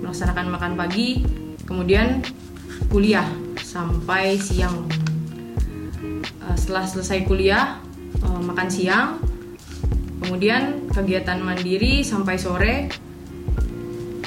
[0.00, 1.24] melaksanakan makan pagi,
[1.64, 2.20] kemudian
[2.88, 3.26] kuliah
[3.60, 4.84] sampai siang.
[6.44, 7.80] Eh, setelah selesai kuliah,
[8.20, 9.08] eh, makan siang,
[10.24, 12.74] kemudian kegiatan mandiri sampai sore,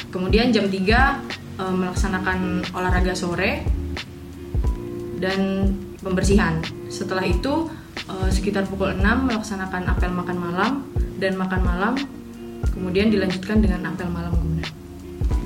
[0.09, 1.21] kemudian jam 3
[1.61, 3.65] eh, melaksanakan olahraga sore
[5.17, 6.61] dan pembersihan.
[6.89, 7.69] Setelah itu
[8.05, 10.71] eh, sekitar pukul 6 melaksanakan apel makan malam
[11.17, 11.93] dan makan malam,
[12.71, 14.69] kemudian dilanjutkan dengan apel malam kemudian.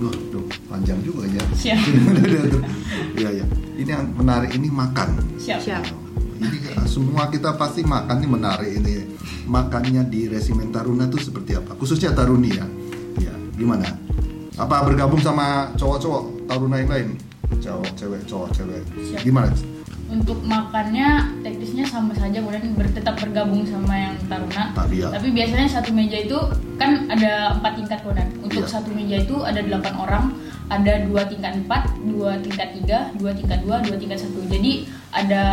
[0.02, 1.44] Duh, duh, panjang juga ya.
[1.56, 1.80] Siap.
[3.12, 3.46] Iya, ya.
[3.78, 5.14] Ini yang menarik ini makan.
[5.38, 5.62] Siap.
[5.62, 5.84] Siap.
[6.42, 9.14] Ini ya, semua kita pasti makan ini menarik ini.
[9.46, 11.78] Makannya di resimen Taruna itu seperti apa?
[11.78, 12.66] Khususnya Taruni ya.
[13.22, 13.86] Ya, gimana?
[14.58, 17.08] Apa bergabung sama cowok-cowok Taruna yang lain?
[17.62, 18.82] Cowok, cewek, cowok, cewek.
[19.06, 19.22] Siap.
[19.22, 19.54] Gimana?
[20.12, 24.76] Untuk makannya teknisnya sama saja kemudian ber- tetap bergabung sama yang taruna.
[24.92, 25.08] Ya.
[25.08, 26.36] Tapi biasanya satu meja itu
[26.76, 28.28] kan ada empat tingkat kodan.
[28.44, 28.76] Untuk Iya.
[28.76, 30.26] satu meja itu ada delapan orang,
[30.68, 34.44] ada dua tingkat empat, dua tingkat tiga, dua tingkat dua, dua tingkat satu.
[34.52, 34.84] Jadi
[35.16, 35.44] ada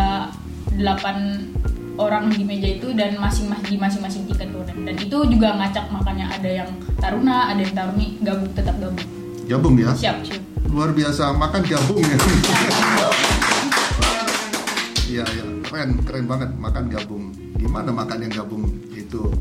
[0.75, 1.47] delapan
[1.95, 4.75] orang di meja itu dan masing-masing di masing-masing tingkat kodan.
[4.83, 9.07] Dan itu juga ngacak makannya ada yang taruna, ada yang taruni gabung tetap gabung.
[9.47, 9.95] Gabung ya?
[9.95, 10.43] Siap, siap.
[10.67, 12.19] Luar biasa makan gabung ya.
[15.09, 17.33] Iya, iya, keren, keren banget makan gabung.
[17.57, 19.33] Gimana makan yang gabung itu?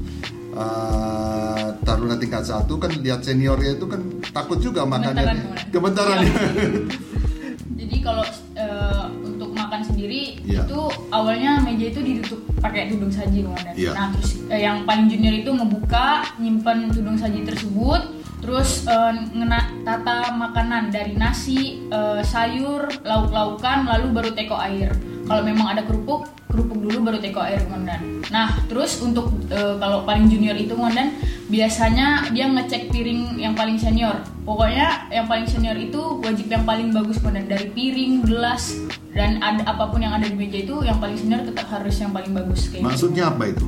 [0.58, 4.02] Eh, Taruna tingkat satu kan lihat seniornya itu kan
[4.32, 5.38] takut juga makannya.
[5.70, 6.34] Gemetaran, ya.
[7.84, 8.26] Jadi kalau
[8.58, 10.66] eh, untuk makan sendiri Iya.
[10.66, 10.80] itu
[11.14, 13.76] awalnya meja itu ditutup pakai tudung saji komandan.
[13.78, 13.92] Iya.
[13.94, 18.02] Nah terus eh, yang paling junior itu ngebuka, nyimpan tudung saji tersebut,
[18.42, 24.96] terus eh, ngena tata makanan dari nasi, eh, sayur, lauk-laukan, lalu baru teko air.
[25.28, 28.24] Kalau memang ada kerupuk, kerupuk dulu baru teko air komandan.
[28.32, 31.20] Nah terus untuk eh, kalau paling junior itu komandan
[31.52, 34.24] biasanya dia ngecek piring yang paling senior.
[34.48, 38.72] Pokoknya yang paling senior itu wajib yang paling bagus komandan dari piring, gelas
[39.12, 42.16] dan ada apa pun yang ada di meja itu yang paling senior tetap harus yang
[42.16, 42.88] paling bagus kayak gitu.
[42.88, 43.68] Maksudnya apa itu?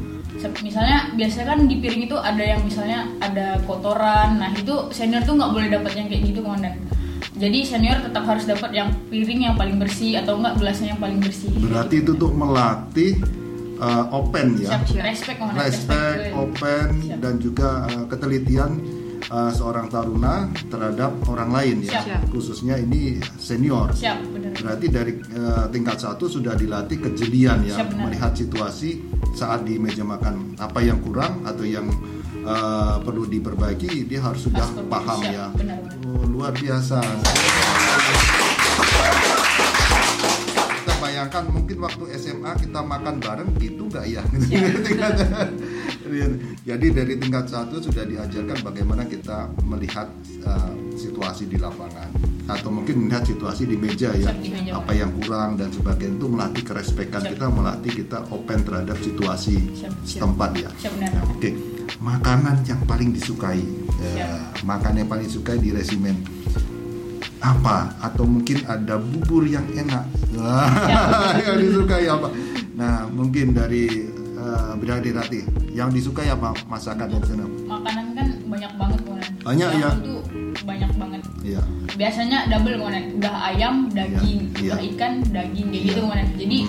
[0.64, 4.40] Misalnya biasanya kan di piring itu ada yang misalnya ada kotoran.
[4.40, 6.80] Nah itu senior tuh nggak boleh dapat yang kayak gitu komandan.
[7.40, 11.20] Jadi senior tetap harus dapat yang piring yang paling bersih atau enggak gelasnya yang paling
[11.24, 11.48] bersih.
[11.56, 13.16] Berarti itu tuh melatih
[13.80, 14.76] uh, open ya.
[14.76, 15.04] Siap, siap.
[15.08, 15.40] Respect.
[15.56, 16.36] Respect, Respect.
[16.36, 17.18] open Siap.
[17.24, 18.72] dan juga uh, ketelitian
[19.32, 22.04] uh, seorang taruna terhadap orang lain ya.
[22.04, 22.28] Siap.
[22.28, 23.96] Khususnya ini senior.
[23.96, 24.52] Siap, benar.
[24.60, 28.04] Berarti dari uh, tingkat satu sudah dilatih kejelian ya, Siap, benar.
[28.12, 29.00] melihat situasi
[29.32, 31.88] saat di meja makan apa yang kurang atau yang
[32.44, 35.46] uh, perlu diperbaiki dia harus sudah Harus paham ya.
[35.56, 36.08] benar, benar.
[36.10, 37.00] Oh, luar biasa.
[40.80, 44.24] Kita bayangkan mungkin waktu SMA kita makan bareng gitu nggak ya?
[46.66, 50.10] Jadi dari tingkat satu sudah diajarkan bagaimana kita melihat
[50.42, 52.10] uh, situasi di lapangan
[52.50, 54.34] atau mungkin melihat situasi di meja ya
[54.74, 59.70] apa yang kurang dan sebagainya itu melatih kerespekan kita melatih kita open terhadap situasi
[60.02, 60.70] setempat ya.
[60.82, 61.69] Siap, benar.
[61.98, 63.66] Makanan yang paling disukai,
[63.98, 64.62] ya, Siap.
[64.62, 66.22] makanan yang paling disukai di resimen
[67.40, 67.90] apa?
[68.00, 70.06] Atau mungkin ada bubur yang enak,
[70.38, 70.70] Wah,
[71.42, 72.30] yang disukai apa?
[72.78, 74.06] Nah, mungkin dari
[74.38, 75.42] uh, Brigadir Rati,
[75.74, 77.46] yang disukai apa masakan di sana?
[77.66, 79.34] Makanan kan banyak banget, Komandan.
[79.42, 79.90] Banyak, ya?
[79.98, 80.16] Itu
[80.62, 81.22] banyak banget.
[81.42, 81.62] Iya,
[81.96, 83.06] Biasanya double, Komandan.
[83.18, 84.76] Udah ayam, daging, Iya.
[84.76, 85.88] udah ikan, daging kayak Iya.
[85.90, 86.30] gitu, Komandan.
[86.38, 86.60] Jadi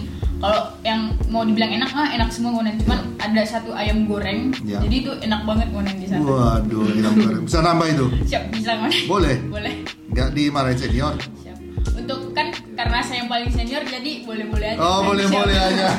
[0.40, 2.80] kalau yang mau dibilang enak mah enak semua, Komandan.
[2.80, 4.56] Cuman ada satu ayam goreng.
[4.64, 4.80] Iya.
[4.80, 6.24] Jadi itu enak banget, Komandan di sana.
[6.24, 7.40] waduh, enak banget.
[7.44, 8.06] Bisa nambah itu?
[8.24, 9.04] Siap, bisa, Komandan.
[9.04, 9.36] Boleh?
[9.52, 9.74] Boleh.
[10.16, 11.14] Nggak dimarahin senior?
[11.44, 11.56] Siap.
[11.92, 14.80] Untuk kan karena saya yang paling senior jadi boleh-boleh aja.
[14.80, 15.08] Oh, Siap.
[15.12, 15.86] boleh-boleh aja.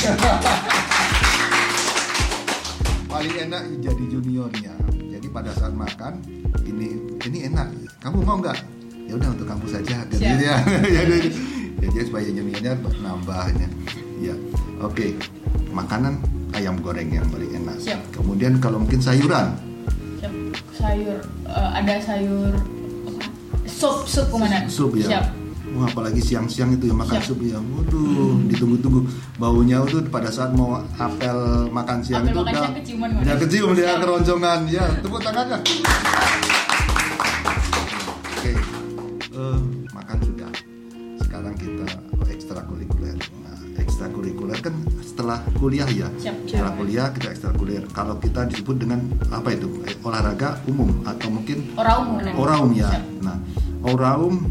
[3.11, 4.73] Paling enak jadi juniornya.
[5.11, 6.23] Jadi pada saat makan
[6.65, 7.69] ini ini enak.
[8.01, 8.57] Kamu mau nggak?
[9.05, 10.07] Ya udah untuk kamu saja.
[10.09, 10.57] Gitu ya.
[10.81, 11.29] Jadi
[11.83, 12.73] jadi supaya juniornya
[13.03, 13.67] nambahnya.
[14.21, 14.35] Ya.
[14.85, 15.17] Oke.
[15.73, 16.21] Makanan
[16.53, 17.75] ayam goreng yang paling enak.
[17.81, 17.99] Siap.
[18.13, 19.57] Kemudian kalau mungkin sayuran.
[20.21, 20.33] Siap.
[20.77, 21.17] Sayur
[21.49, 22.53] eh, ada sayur
[23.09, 23.23] apa?
[23.65, 24.69] Sup, sup komandan.
[24.69, 25.17] Sup ya.
[25.17, 25.25] Siap.
[25.71, 27.29] Wah, apalagi siang-siang itu ya makan Siap.
[27.31, 27.57] sup ya.
[27.57, 29.07] Waduh, ditunggu-tunggu.
[29.39, 31.37] Baunya itu pada saat mau apel
[31.71, 34.59] makan siang Apel itu makan udah siang keciuman, udah kecium dia keroncongan.
[34.67, 35.57] Ya, tepuk tangannya.
[38.35, 38.51] Oke.
[39.31, 39.59] Eh,
[39.95, 40.40] makan sudah.
[45.21, 46.09] Setelah kuliah ya.
[46.17, 46.35] Siap.
[46.49, 47.83] Setelah kuliah kita ekstrakurikuler.
[47.93, 49.69] Kalau kita disebut dengan apa itu?
[49.85, 52.17] Eh, olahraga umum atau mungkin Oraum.
[52.41, 52.89] Oraum ya.
[52.89, 53.05] Siap.
[53.21, 53.37] Nah,
[53.85, 54.49] Oraum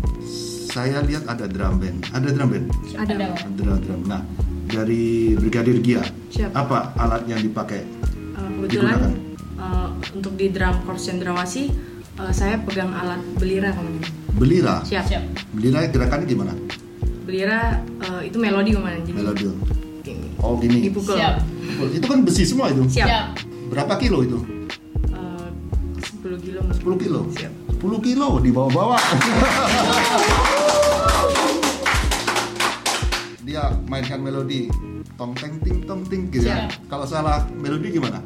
[0.70, 2.06] saya lihat ada drum band.
[2.14, 2.66] Ada drum band.
[2.86, 3.12] Siap, Ada.
[3.18, 3.26] ada.
[3.34, 4.00] Ada drum, drum.
[4.06, 4.22] Nah,
[4.70, 6.54] dari Brigadir Gia, Siap.
[6.54, 7.82] apa alat yang dipakai?
[8.38, 9.12] Uh, kebetulan Digunakan.
[9.58, 11.66] uh, untuk di drum corps cendrawasih
[12.22, 14.06] uh, saya pegang alat belira komandan.
[14.38, 14.86] Belira.
[14.86, 15.04] Siap.
[15.10, 15.22] Siap.
[15.50, 16.54] Belira gerakannya gimana?
[17.26, 19.02] Belira uh, itu melodi komandan.
[19.02, 19.46] Jadi Melodi.
[20.40, 20.88] Oh gini.
[20.88, 21.16] dipukul.
[21.16, 21.34] Siap.
[21.90, 22.82] Itu kan besi semua itu.
[22.88, 23.36] Siap.
[23.68, 24.38] Berapa kilo itu?
[25.08, 25.46] Uh,
[26.24, 26.60] 10 kilo.
[26.64, 27.20] 10 kilo.
[27.30, 27.52] Siap.
[27.76, 28.98] 10 kilo dibawa-bawa.
[33.40, 34.70] Dia mainkan melodi
[35.16, 36.70] tong teng ting tong ting gitu ya.
[36.86, 38.22] Kalau salah melodi gimana?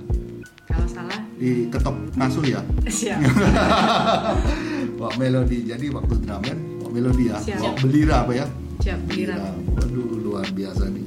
[0.68, 2.60] Kalau salah Diketok ngasuh ya.
[2.86, 3.18] siap.
[4.98, 7.58] bawa melodi jadi waktu drum band bawa melodi ya Siap.
[7.58, 8.46] bawa belira apa ya
[8.78, 9.34] Siap, belira.
[9.74, 11.02] waduh luar biasa nih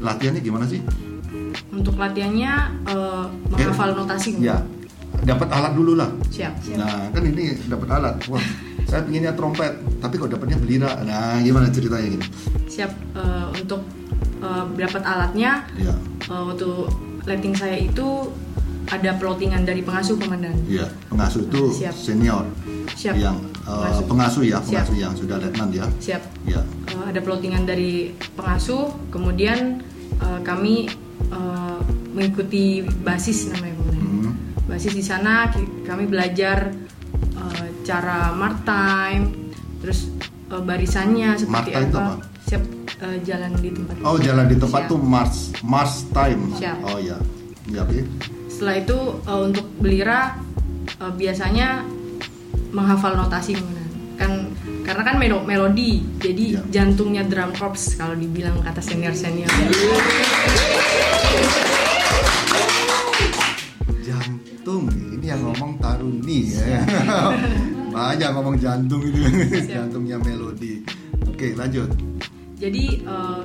[0.00, 0.80] latihannya gimana sih
[1.68, 2.52] Untuk latihannya
[2.88, 4.60] uh, menghafal notasi ya
[5.24, 6.52] dapat alat dulu lah Siap.
[6.78, 8.42] nah kan ini dapat alat wah
[8.86, 12.26] saya pinginnya trompet tapi kok dapatnya belira nah gimana ceritanya gitu
[12.68, 13.82] Siap uh, untuk
[14.40, 15.94] uh, dapat alatnya ya
[16.30, 16.70] uh, waktu
[17.26, 18.30] letting saya itu
[18.88, 20.56] ada plottingan dari pengasuh komandan.
[20.64, 21.92] ya pengasuh itu Siap.
[21.92, 22.44] senior
[22.96, 23.14] Siap.
[23.20, 23.36] yang
[23.68, 24.04] uh, Pengasuh.
[24.08, 24.66] pengasuh ya Siap.
[24.88, 26.22] pengasuh yang sudah letnan ya Siap.
[26.48, 29.84] ya Uh, ada plottingan dari pengasuh, kemudian
[30.24, 30.88] uh, kami
[31.28, 31.76] uh,
[32.16, 33.76] mengikuti basis namanya.
[33.92, 34.32] Hmm.
[34.64, 35.52] Basis di sana
[35.84, 36.72] kami belajar
[37.36, 39.52] uh, cara mark time,
[39.84, 40.08] terus
[40.48, 42.16] uh, barisannya seperti itu apa.
[42.16, 42.24] apa?
[42.48, 42.62] Siap
[43.04, 43.94] uh, jalan di tempat.
[44.00, 44.90] oh jalan di tempat Siap.
[44.90, 46.76] tuh mars mars time Siap.
[46.88, 47.20] oh ya
[47.68, 47.84] ya
[48.48, 50.40] Setelah itu uh, untuk belira
[51.04, 51.84] uh, biasanya
[52.70, 53.56] menghafal notasi
[54.18, 54.50] kan
[54.82, 56.60] karena kan melo- melodi jadi Iya.
[56.72, 59.46] jantungnya drum corps kalau dibilang kata senior senior
[64.02, 66.80] jantung ini yang ngomong Taruni ya.
[67.94, 69.24] Banyak ngomong jantung ini.
[69.64, 70.84] Jantungnya melodi.
[71.24, 71.88] Oke lanjut.
[72.58, 73.42] Jadi uh,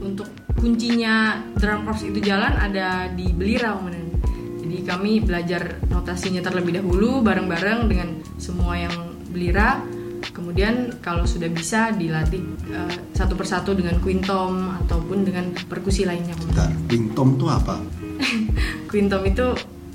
[0.00, 4.12] untuk kuncinya drum corps itu jalan ada di belira komandan
[4.60, 5.62] jadi kami belajar
[6.00, 8.08] notasinya terlebih dahulu bareng-bareng dengan
[8.40, 8.92] semua yang
[9.28, 9.84] belira
[10.32, 12.40] kemudian kalau sudah bisa dilatih
[12.72, 17.76] uh, satu persatu dengan quintom ataupun dengan perkusi lainnya bentar bingtom tuh apa
[18.90, 19.46] Quintom itu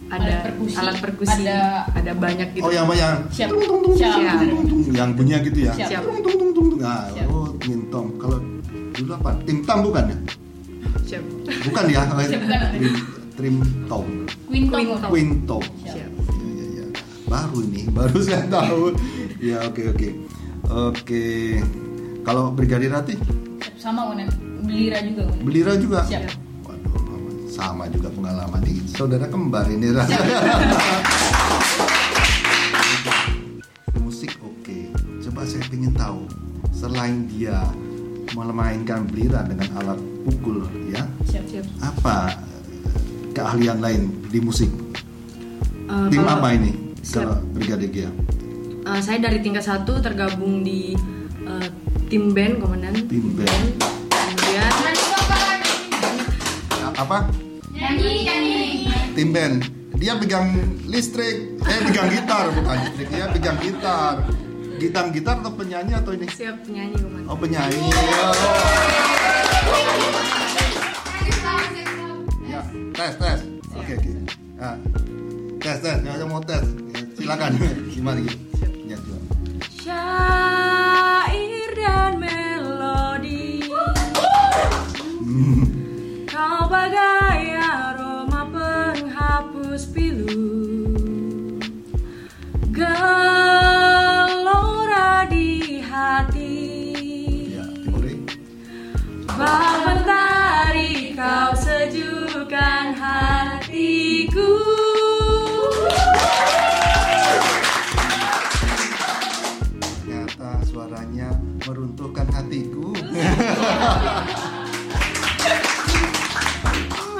[0.05, 0.75] ada Alat perkusi.
[0.77, 2.65] alat perkusi, Ada- ada, banyak gitu.
[2.65, 3.49] oh yang apa yang Siap.
[3.49, 4.13] tung, tung, tung, Siap.
[4.21, 4.37] Siap.
[4.45, 6.01] tung, tung, yang bunyinya gitu ya Siap.
[6.05, 6.79] Tung, tung, tung, tung, tung.
[6.81, 7.27] Nah, Siap.
[7.33, 8.37] oh bingtom kalau
[8.93, 10.17] dulu apa tim tam bukan ya
[11.05, 11.23] Siap.
[11.69, 13.13] Bukan ya, bukan.
[13.35, 13.59] Trim,
[13.91, 14.07] Tom.
[14.47, 14.79] Quinto.
[14.79, 15.07] Quinto.
[15.11, 15.57] Quinto.
[15.83, 15.99] Siap.
[15.99, 16.07] Ya,
[16.55, 16.85] ya, ya.
[17.27, 18.95] Baru ini, baru saya tahu.
[19.43, 20.09] Ya oke oke.
[20.65, 21.59] Oke.
[22.23, 23.19] Kalau Brigadir Rati,
[23.75, 24.31] Sama Unen.
[24.63, 25.41] Belira juga Unen.
[25.43, 25.99] Belira juga.
[26.07, 26.31] Siap.
[26.63, 28.81] Waduh, sama juga pengalaman ini.
[28.89, 30.25] Saudara kembar ini rasanya.
[33.99, 34.95] Musik oke.
[35.21, 36.23] Coba saya ingin tahu
[36.71, 37.59] selain dia
[38.31, 41.45] memainkan belira dengan alat pukul ya, Siap.
[41.45, 41.65] Siap.
[41.79, 42.33] apa
[43.35, 44.71] keahlian lain di musik?
[45.85, 46.71] Eh, Tim kalau- apa ini?
[47.03, 47.19] Siap.
[47.21, 48.09] Kalau Brigadir Gia?
[48.85, 50.95] Eh, saya dari tingkat satu tergabung di
[51.45, 51.67] eh,
[52.07, 52.95] tim band komandan.
[53.05, 53.65] Tim band.
[54.09, 54.73] Kemudian
[56.95, 57.27] Apa?
[57.69, 58.59] Nyanyi, nyanyi.
[59.13, 59.55] Tim band.
[59.95, 60.47] Dia pegang
[60.85, 64.23] listrik, eh pegang gitar bukan listrik, dia pegang gitar.
[64.75, 66.27] Gitar gitar atau penyanyi atau ini?
[66.27, 67.27] siap penyanyi komandan.
[67.27, 67.79] Oh penyanyi.
[67.79, 68.27] Ya,
[72.95, 73.39] tes tes.
[73.75, 74.11] Oke oke.
[74.55, 74.75] Ah,
[75.59, 75.99] tes tes.
[75.99, 76.63] Yang mau tes,
[77.19, 77.51] silakan.
[77.93, 78.39] Gimana gitu?
[78.87, 79.19] Ya, coba.
[79.83, 83.67] Syair dan melodi
[86.25, 90.39] Kau bagai aroma penghapus pilu
[93.55, 94.07] Gelora
[95.29, 96.55] di hati
[97.53, 98.15] Ya, Timuri.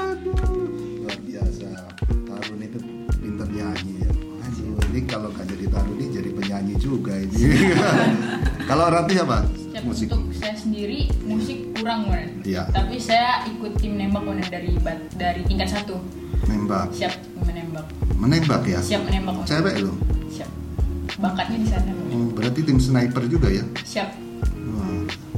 [0.02, 0.34] Aduh,
[0.98, 1.70] luar biasa.
[2.26, 2.78] Tarun itu
[3.22, 4.10] pinter nyanyi ya.
[4.42, 7.70] Aduh, ini kalau nggak jadi Tarun ini jadi penyanyi juga ini.
[8.66, 9.46] kalau Rati apa?
[9.46, 9.82] Siap.
[9.86, 10.10] Musik.
[10.10, 12.42] Untuk saya sendiri musik kurang Unen.
[12.42, 12.66] Iya.
[12.74, 14.74] Tapi saya ikut tim nembak Unen dari
[15.14, 16.02] dari tingkat satu.
[16.50, 16.90] Nembak.
[16.90, 17.14] Siap
[17.46, 17.86] menembak.
[18.18, 18.82] Menembak ya?
[18.82, 19.46] Siap menembak.
[19.46, 19.94] Cewek loh.
[20.34, 20.50] Siap.
[21.22, 21.94] Bakatnya di sana.
[22.10, 23.62] Oh, berarti tim sniper juga ya?
[23.86, 24.25] Siap.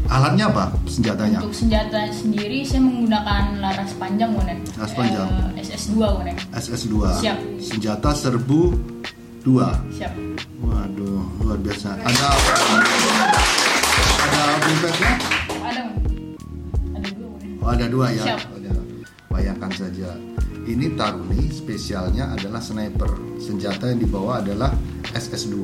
[0.09, 0.73] Alatnya apa?
[0.89, 1.45] Senjatanya?
[1.45, 4.65] Untuk senjata sendiri saya menggunakan laras panjang Unen.
[4.81, 5.29] Laras panjang.
[5.53, 6.37] Eh, SS2 Unen.
[6.57, 6.97] SS2.
[7.21, 7.39] Siap.
[7.61, 8.73] Senjata serbu
[9.45, 9.69] 2.
[10.01, 10.13] Siap.
[10.65, 11.93] Waduh, luar biasa.
[12.01, 12.27] Ada
[14.29, 15.13] ada buntutnya?
[15.61, 15.83] Ada.
[16.97, 17.49] Ada dua Unen.
[17.61, 18.25] Oh, ada dua ya.
[18.33, 18.41] Siap.
[18.49, 18.73] Ada.
[19.29, 20.09] Bayangkan saja.
[20.65, 23.13] Ini Taruni spesialnya adalah sniper.
[23.37, 24.73] Senjata yang dibawa adalah
[25.13, 25.57] SS2.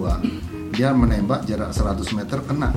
[0.76, 2.72] Dia menembak jarak 100 meter kena.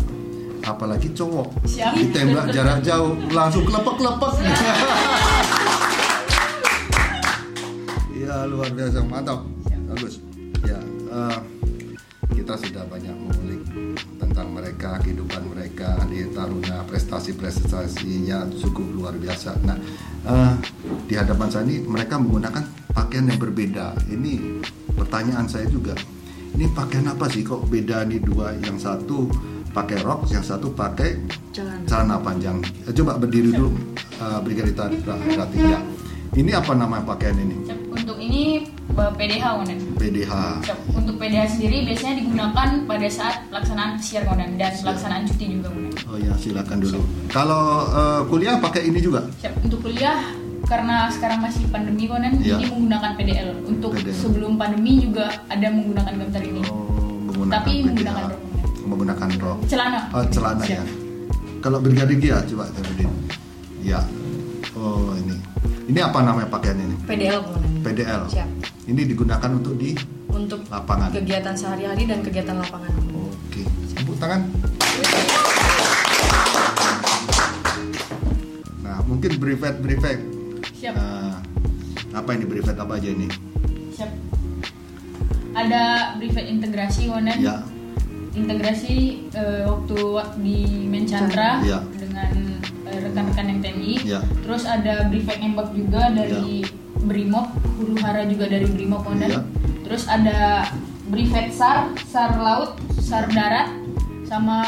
[0.67, 1.47] Apalagi cowok.
[1.63, 1.95] Siap.
[1.95, 4.33] Ditembak jarak jauh langsung kelepek-kelepek.
[8.11, 8.99] Iya, luar biasa.
[9.07, 9.47] Mantap.
[9.87, 10.19] Bagus.
[10.67, 10.75] Ya,
[11.07, 11.37] eh,
[12.35, 13.63] kita sudah banyak mengulik
[14.19, 19.55] tentang mereka, kehidupan mereka di Taruna, prestasi-prestasinya cukup luar biasa.
[19.63, 19.79] Nah,
[20.27, 20.53] eh,
[21.07, 23.95] di hadapan saya ini mereka menggunakan pakaian yang berbeda.
[24.11, 24.59] Ini
[24.99, 25.95] pertanyaan saya juga.
[26.57, 28.51] Ini pakaian apa sih kok beda nih dua?
[28.59, 29.31] Yang satu
[29.77, 31.21] pakai rok, yang satu pakai
[31.53, 31.85] Celana.
[31.85, 32.57] celana panjang.
[32.83, 33.77] Eh, Coba berdiri dulu,
[34.17, 34.73] uh, Brigadir
[35.05, 35.57] Rati.
[35.59, 35.79] Ya.
[36.33, 37.65] Ini apa nama pakaian ini?
[37.65, 37.79] Siap.
[37.93, 39.79] Untuk ini eh, PDH Unen.
[39.95, 40.31] PDH.
[40.63, 40.79] Siap.
[40.93, 45.93] Untuk PDH sendiri biasanya digunakan pada saat pelaksanaan siar Unen dan pelaksanaan cuti juga Unen.
[46.05, 46.99] Oh ya, silakan dulu.
[47.29, 49.29] Kalau uh, kuliah pakai ini juga?
[49.37, 49.61] Siap.
[49.61, 50.17] Untuk kuliah
[50.67, 52.57] karena sekarang masih pandemi Konen, Iya.
[52.59, 53.49] jadi menggunakan PDL.
[53.63, 54.13] Untuk PDL.
[54.13, 56.61] sebelum pandemi juga ada menggunakan gambar ini.
[56.67, 57.85] Oh, menggunakan Tapi PDH.
[57.87, 58.41] menggunakan rok.
[58.87, 59.59] Menggunakan rok.
[59.67, 59.99] Celana.
[60.15, 60.79] Oh, celana Siap.
[60.79, 60.83] ya.
[61.59, 63.09] Kalau Brigadir Gia, coba Brigadir.
[63.83, 63.99] Ya.
[64.73, 65.35] Oh, ini.
[65.87, 66.95] Ini apa namanya pakaian ini?
[67.03, 67.39] PDL.
[67.83, 68.23] PDL.
[68.27, 68.49] Siap.
[68.87, 69.91] Ini digunakan untuk di
[70.27, 71.11] Untuk lapangan.
[71.11, 72.91] kegiatan sehari-hari dan kegiatan lapangan.
[73.11, 73.63] Oke.
[73.91, 74.47] Tepuk tangan.
[78.79, 80.19] Nah, mungkin brevet brevet.
[80.73, 80.93] Siap.
[80.93, 81.41] Nah,
[82.13, 83.27] apa ini brevet apa aja ini?
[83.91, 84.11] Siap.
[85.51, 85.83] Ada
[86.15, 87.37] brevet integrasi Konen.
[87.41, 87.59] Ya.
[88.37, 88.95] Integrasi
[89.29, 89.97] eh, waktu
[90.39, 91.79] di Menchandra Iya.
[91.91, 92.31] dengan
[92.85, 93.93] eh, rekan-rekan yang TNI.
[94.03, 94.19] Iya.
[94.41, 96.61] Terus ada brevet nembak juga dari
[96.97, 99.29] Brimob, Huru Hara juga dari Brimob Konen.
[99.29, 99.41] Iya.
[99.83, 100.67] Terus ada
[101.07, 103.71] brevet SAR, SAR laut, SAR darat,
[104.23, 104.59] sama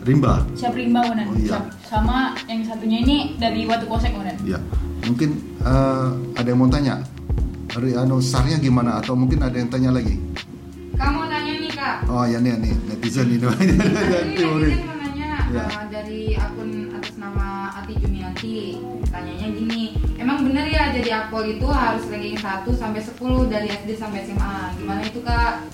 [0.00, 0.40] Rimba.
[0.56, 1.28] siap rimba Konen.
[1.28, 1.60] Oh, iya.
[1.84, 4.32] Sama yang satunya ini dari Watu Kosek Konen.
[4.42, 4.56] Ya.
[5.04, 5.30] Mungkin
[5.60, 7.04] eh, ada yang mau tanya.
[7.70, 10.16] Ri- Anu sarnya gimana atau mungkin ada yang tanya lagi?
[10.96, 11.96] Kamu nanya kak.
[12.06, 13.40] Oh ya nih nih netizen ini.
[13.48, 13.76] Ini
[14.36, 14.68] Teori.
[14.68, 15.64] netizen mau nanya Ya.
[15.66, 18.78] uh, dari akun atas nama Ati Juniati.
[19.10, 19.82] Tanyanya gini,
[20.14, 23.18] emang bener ya jadi akpol itu harus ranking 1 sampai 10
[23.50, 24.54] dari SD sampai SMA.
[24.78, 25.66] Gimana itu kak?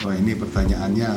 [0.00, 1.10] Oh ini pertanyaannya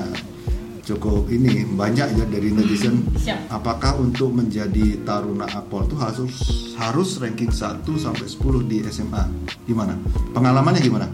[0.84, 3.08] cukup ini banyak ya dari netizen.
[3.16, 3.48] Siap.
[3.50, 6.36] Apakah untuk menjadi taruna Akpol itu harus
[6.76, 8.36] harus ranking 1 sampai 10
[8.68, 9.24] di SMA?
[9.64, 9.96] Gimana?
[10.36, 11.08] Pengalamannya gimana?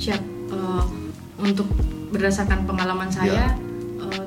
[0.00, 0.18] Siap.
[0.48, 0.84] Eh,
[1.38, 1.68] untuk
[2.12, 3.16] berdasarkan pengalaman Ya.
[3.16, 3.44] saya
[4.04, 4.24] eh,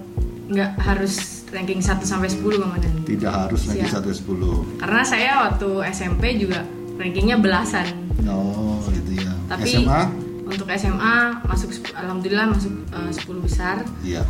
[0.50, 2.94] nggak harus ranking 1 sampai 10 komandan.
[3.06, 4.04] Tidak harus ranking Siap.
[4.04, 4.82] 1 10.
[4.82, 6.66] Karena saya waktu SMP juga
[6.98, 7.88] rankingnya belasan.
[8.26, 9.32] Oh, gitu ya.
[9.46, 10.02] Tapi SMA?
[10.46, 11.16] untuk SMA
[11.46, 13.78] masuk alhamdulillah masuk eh, 10 besar.
[14.02, 14.26] Iya.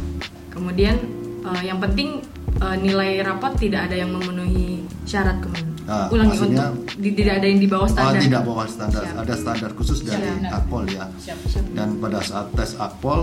[0.52, 0.96] Kemudian
[1.44, 2.22] eh, yang penting
[2.60, 5.75] eh, nilai rapot tidak ada yang memenuhi syarat kemudian.
[5.86, 8.18] Ah, Ulangi maksudnya- untuk di- tidak ada yang di bawah Oh, standar.
[8.20, 9.04] tidak bawah standar.
[9.04, 9.22] Siap.
[9.22, 10.50] Ada standar khusus dari Siap.
[10.52, 11.06] Akpol ya.
[11.16, 11.38] Siap.
[11.46, 11.66] Siap.
[11.72, 13.20] Dan pada saat tes Akpol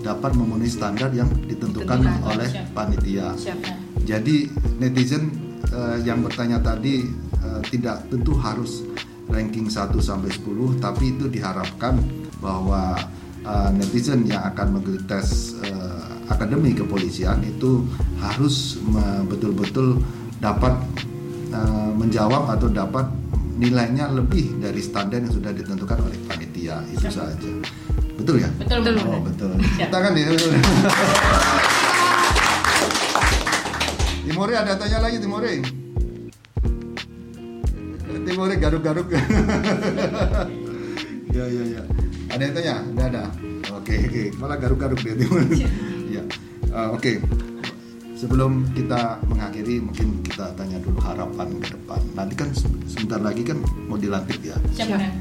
[0.00, 2.28] dapat memenuhi standar yang ditentukan Ditentukan.
[2.28, 2.66] oleh Siap.
[2.72, 3.26] panitia.
[3.34, 3.58] Siap.
[3.60, 4.36] Nah, Jadi
[4.76, 5.22] netizen
[5.64, 7.06] eh, yang bertanya tadi
[7.38, 8.82] eh, tidak tentu harus
[9.26, 10.44] ranking 1 sampai 10
[10.76, 11.96] tapi itu diharapkan
[12.36, 12.98] bahwa
[13.40, 15.28] eh, netizen yang akan mengikuti tes
[15.62, 17.84] eh, akademi kepolisian itu
[18.18, 18.76] harus
[19.24, 20.00] betul-betul
[20.36, 20.72] dapat
[21.94, 23.06] menjawab atau dapat
[23.54, 27.50] nilainya lebih dari standar yang sudah ditentukan oleh panitia itu saja.
[28.14, 28.50] Betul ya?
[28.58, 29.06] betul betul.
[29.10, 29.50] Oh betul.
[29.78, 29.90] Siap.
[29.90, 30.26] Tangan ya.
[34.24, 35.62] Timore ada tanya lagi Timore.
[38.24, 39.06] Timore garuk-garuk.
[41.36, 41.82] ya ya ya.
[42.32, 42.74] Ada yang tanya?
[42.82, 43.24] Ada ada.
[43.78, 44.22] Oke oke.
[44.42, 45.46] Malah garuk-garuk dia Timore.
[46.10, 46.22] ya.
[46.74, 47.22] Ah, oke.
[48.14, 52.00] Sebelum kita mengakhiri mungkin kita tanya dulu harapan ke depan.
[52.14, 54.54] Nanti kan se- sebentar lagi kan mau dilantik ya.
[54.72, 54.86] Siap.
[54.86, 54.88] Siap.
[54.88, 55.14] Komandan.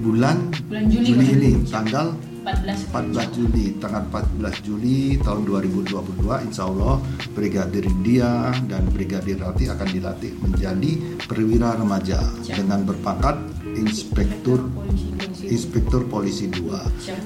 [0.00, 2.88] Bulan, Bulan Juli, Juli ini tanggal 14.
[2.88, 6.96] 14 Juli tanggal 14 Juli tahun 2022 Insya Allah
[7.36, 12.64] Brigadir Dia dan Brigadir Rati akan dilatih menjadi perwira remaja Siap.
[12.64, 13.36] dengan berpangkat
[13.76, 15.46] Inspektur Polisi.
[15.46, 17.20] Inspektur Polisi 2 Siap.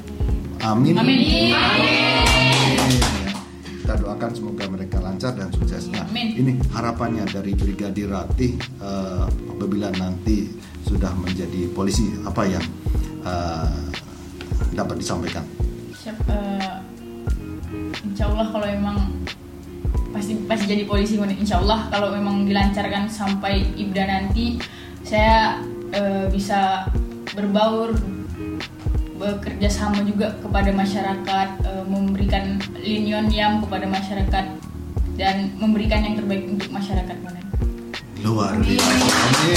[0.66, 1.54] Amin Amin.
[1.54, 2.13] Amin.
[3.84, 5.92] Kita doakan semoga mereka lancar dan sukses.
[5.92, 10.48] Nah, ini harapannya dari Brigadir Ratih eh, apabila nanti
[10.88, 12.64] sudah menjadi polisi apa yang
[13.28, 13.84] eh,
[14.72, 15.44] dapat disampaikan?
[16.00, 16.16] Siap.
[16.32, 16.80] eh,
[18.08, 18.96] insya Allah kalau memang
[20.16, 21.20] pasti pasti jadi polisi.
[21.20, 24.64] Insya Allah kalau memang dilancarkan sampai ibda nanti
[25.04, 25.60] saya
[25.92, 26.88] eh, bisa
[27.36, 27.92] berbaur
[29.14, 34.44] bekerja sama juga kepada masyarakat eh, memberikan linion yam kepada masyarakat
[35.14, 37.46] dan memberikan yang terbaik untuk masyarakat Komandan.
[38.26, 38.90] Luar biasa.
[38.90, 39.54] Amin.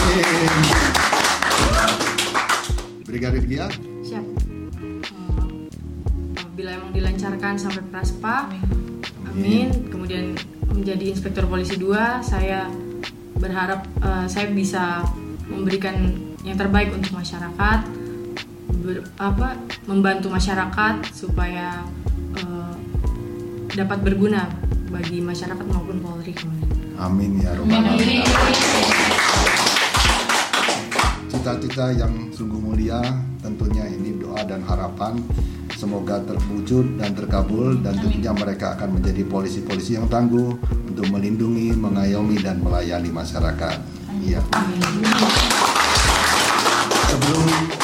[3.08, 3.66] Brigadir Gia,
[4.06, 4.26] Siap.
[4.26, 4.36] Eh,
[6.54, 8.50] Bila emang dilancarkan sampai praspa,
[9.30, 9.90] amin.
[9.90, 10.38] Kemudian
[10.70, 12.70] menjadi inspektur polisi 2, saya
[13.42, 15.02] berharap eh, saya bisa
[15.48, 16.14] memberikan
[16.46, 17.80] yang terbaik untuk masyarakat,
[18.88, 21.84] ber- apa membantu masyarakat supaya
[22.40, 22.76] eh,
[23.76, 24.48] dapat berguna
[24.88, 26.32] bagi masyarakat maupun Polri
[26.96, 28.00] amin ya robbal Amin.
[28.00, 28.24] alamin.
[31.28, 33.00] Cita-cita yang sungguh mulia,
[33.44, 35.20] tentunya ini doa dan harapan
[35.78, 40.58] semoga terwujud dan terkabul dan tentunya mereka akan menjadi polisi-polisi yang tangguh
[40.90, 43.78] untuk melindungi, mengayomi dan melayani masyarakat.
[44.26, 44.42] Iya.
[47.08, 47.77] Sebelum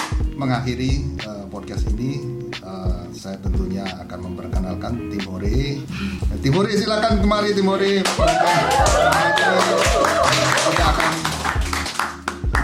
[0.43, 0.91] mengakhiri
[1.23, 2.19] eh, podcast ini,
[2.51, 5.79] eh, saya tentunya akan memperkenalkan Timore.
[5.79, 8.03] Eh, Timore silakan kemari Timore.
[10.67, 11.11] Kita akan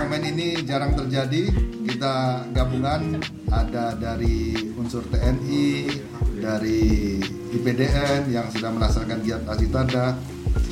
[0.04, 1.48] momen ini jarang terjadi.
[1.90, 5.90] Kita gabungan ada dari unsur TNI,
[6.38, 7.18] dari
[7.56, 10.20] IPDN yang sudah melaksanakan giat Asitada.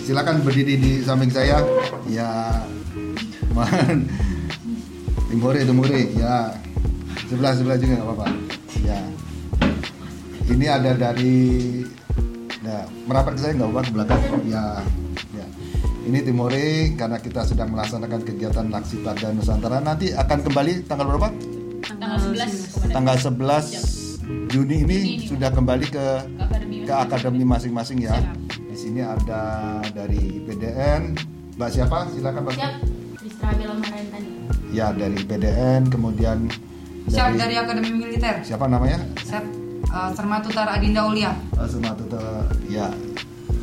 [0.04, 1.64] Silakan berdiri di samping saya.
[2.12, 2.64] Ya,
[3.56, 4.12] man.
[5.32, 6.67] Timore, Timore, ya.
[7.28, 8.28] Sebelah sebelah juga nggak apa-apa.
[8.84, 9.00] Ya.
[10.48, 11.36] Ini ada dari
[12.68, 14.22] Nah, merapat ke saya nggak apa-apa ke belakang.
[14.44, 14.64] Ya,
[15.32, 15.46] ya.
[16.04, 21.32] Ini Timore karena kita sedang melaksanakan kegiatan Naksi Tada Nusantara nanti akan kembali tanggal berapa?
[21.88, 22.96] Tanggal 11 Komandan.
[22.96, 25.28] Tanggal 11 Juni ini Juni ini.
[25.28, 26.08] sudah kembali ke
[26.84, 28.16] Ke akademi masing-masing ya.
[28.52, 31.16] Di sini ada dari PDN,
[31.56, 32.08] Mbak siapa?
[32.12, 32.56] Silakan Mbak.
[32.56, 32.74] Siap.
[34.72, 36.52] Ya dari PDN, kemudian
[37.08, 38.44] Siap dari Akademi Militer.
[38.44, 39.00] siapa namanya?
[39.24, 39.46] Siap
[39.90, 41.32] uh, Sermatutar Adinda Ulia.
[41.56, 42.20] Eh, Sermatuta
[42.68, 42.88] ya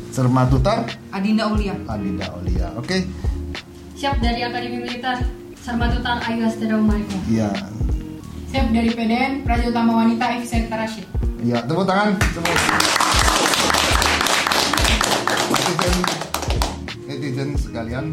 [0.09, 1.75] Sermatutar Adinda Ulia.
[1.85, 2.67] Adinda Olia.
[2.75, 3.05] Oke.
[3.95, 5.21] Siap dari Akademi Militer
[5.55, 7.15] Sarmatutar Ayu Astera Umariko.
[7.29, 7.49] Iya.
[8.49, 11.05] Siap dari PDN Praja Utama Wanita Efisenta Rashid.
[11.41, 12.55] Iya, tepuk tangan semua.
[15.45, 15.95] Netizen,
[17.05, 18.05] netizen sekalian,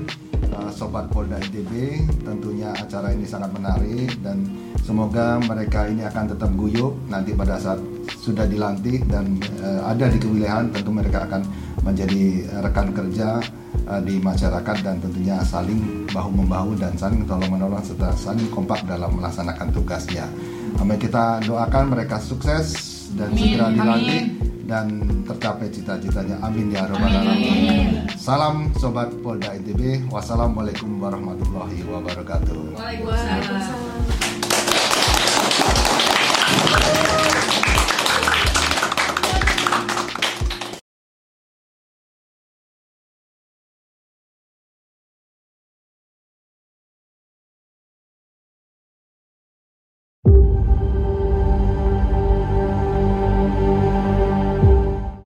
[0.53, 4.45] uh, sobat Polda ITB, tentunya acara ini sangat menarik dan
[4.83, 7.79] semoga mereka ini akan tetap guyup nanti pada saat
[8.19, 11.43] sudah dilantik dan eh, ada di kewilayahan tentu mereka akan
[11.87, 13.43] menjadi rekan kerja
[13.87, 18.83] eh, di masyarakat dan tentunya saling bahu membahu dan saling tolong menolong serta saling kompak
[18.87, 20.27] dalam melaksanakan tugasnya.
[20.83, 22.75] Amin kita doakan mereka sukses
[23.15, 24.67] dan Amin, segera dilantik amin.
[24.67, 24.87] dan
[25.29, 26.41] tercapai cita-citanya.
[26.41, 28.09] Amin ya robbal alamin.
[28.17, 30.09] Salam sobat Polda ITB.
[30.09, 32.73] Wassalamualaikum warahmatullahi wabarakatuh.
[32.73, 33.92] Waalaikumsalam.
[36.73, 37.02] はい。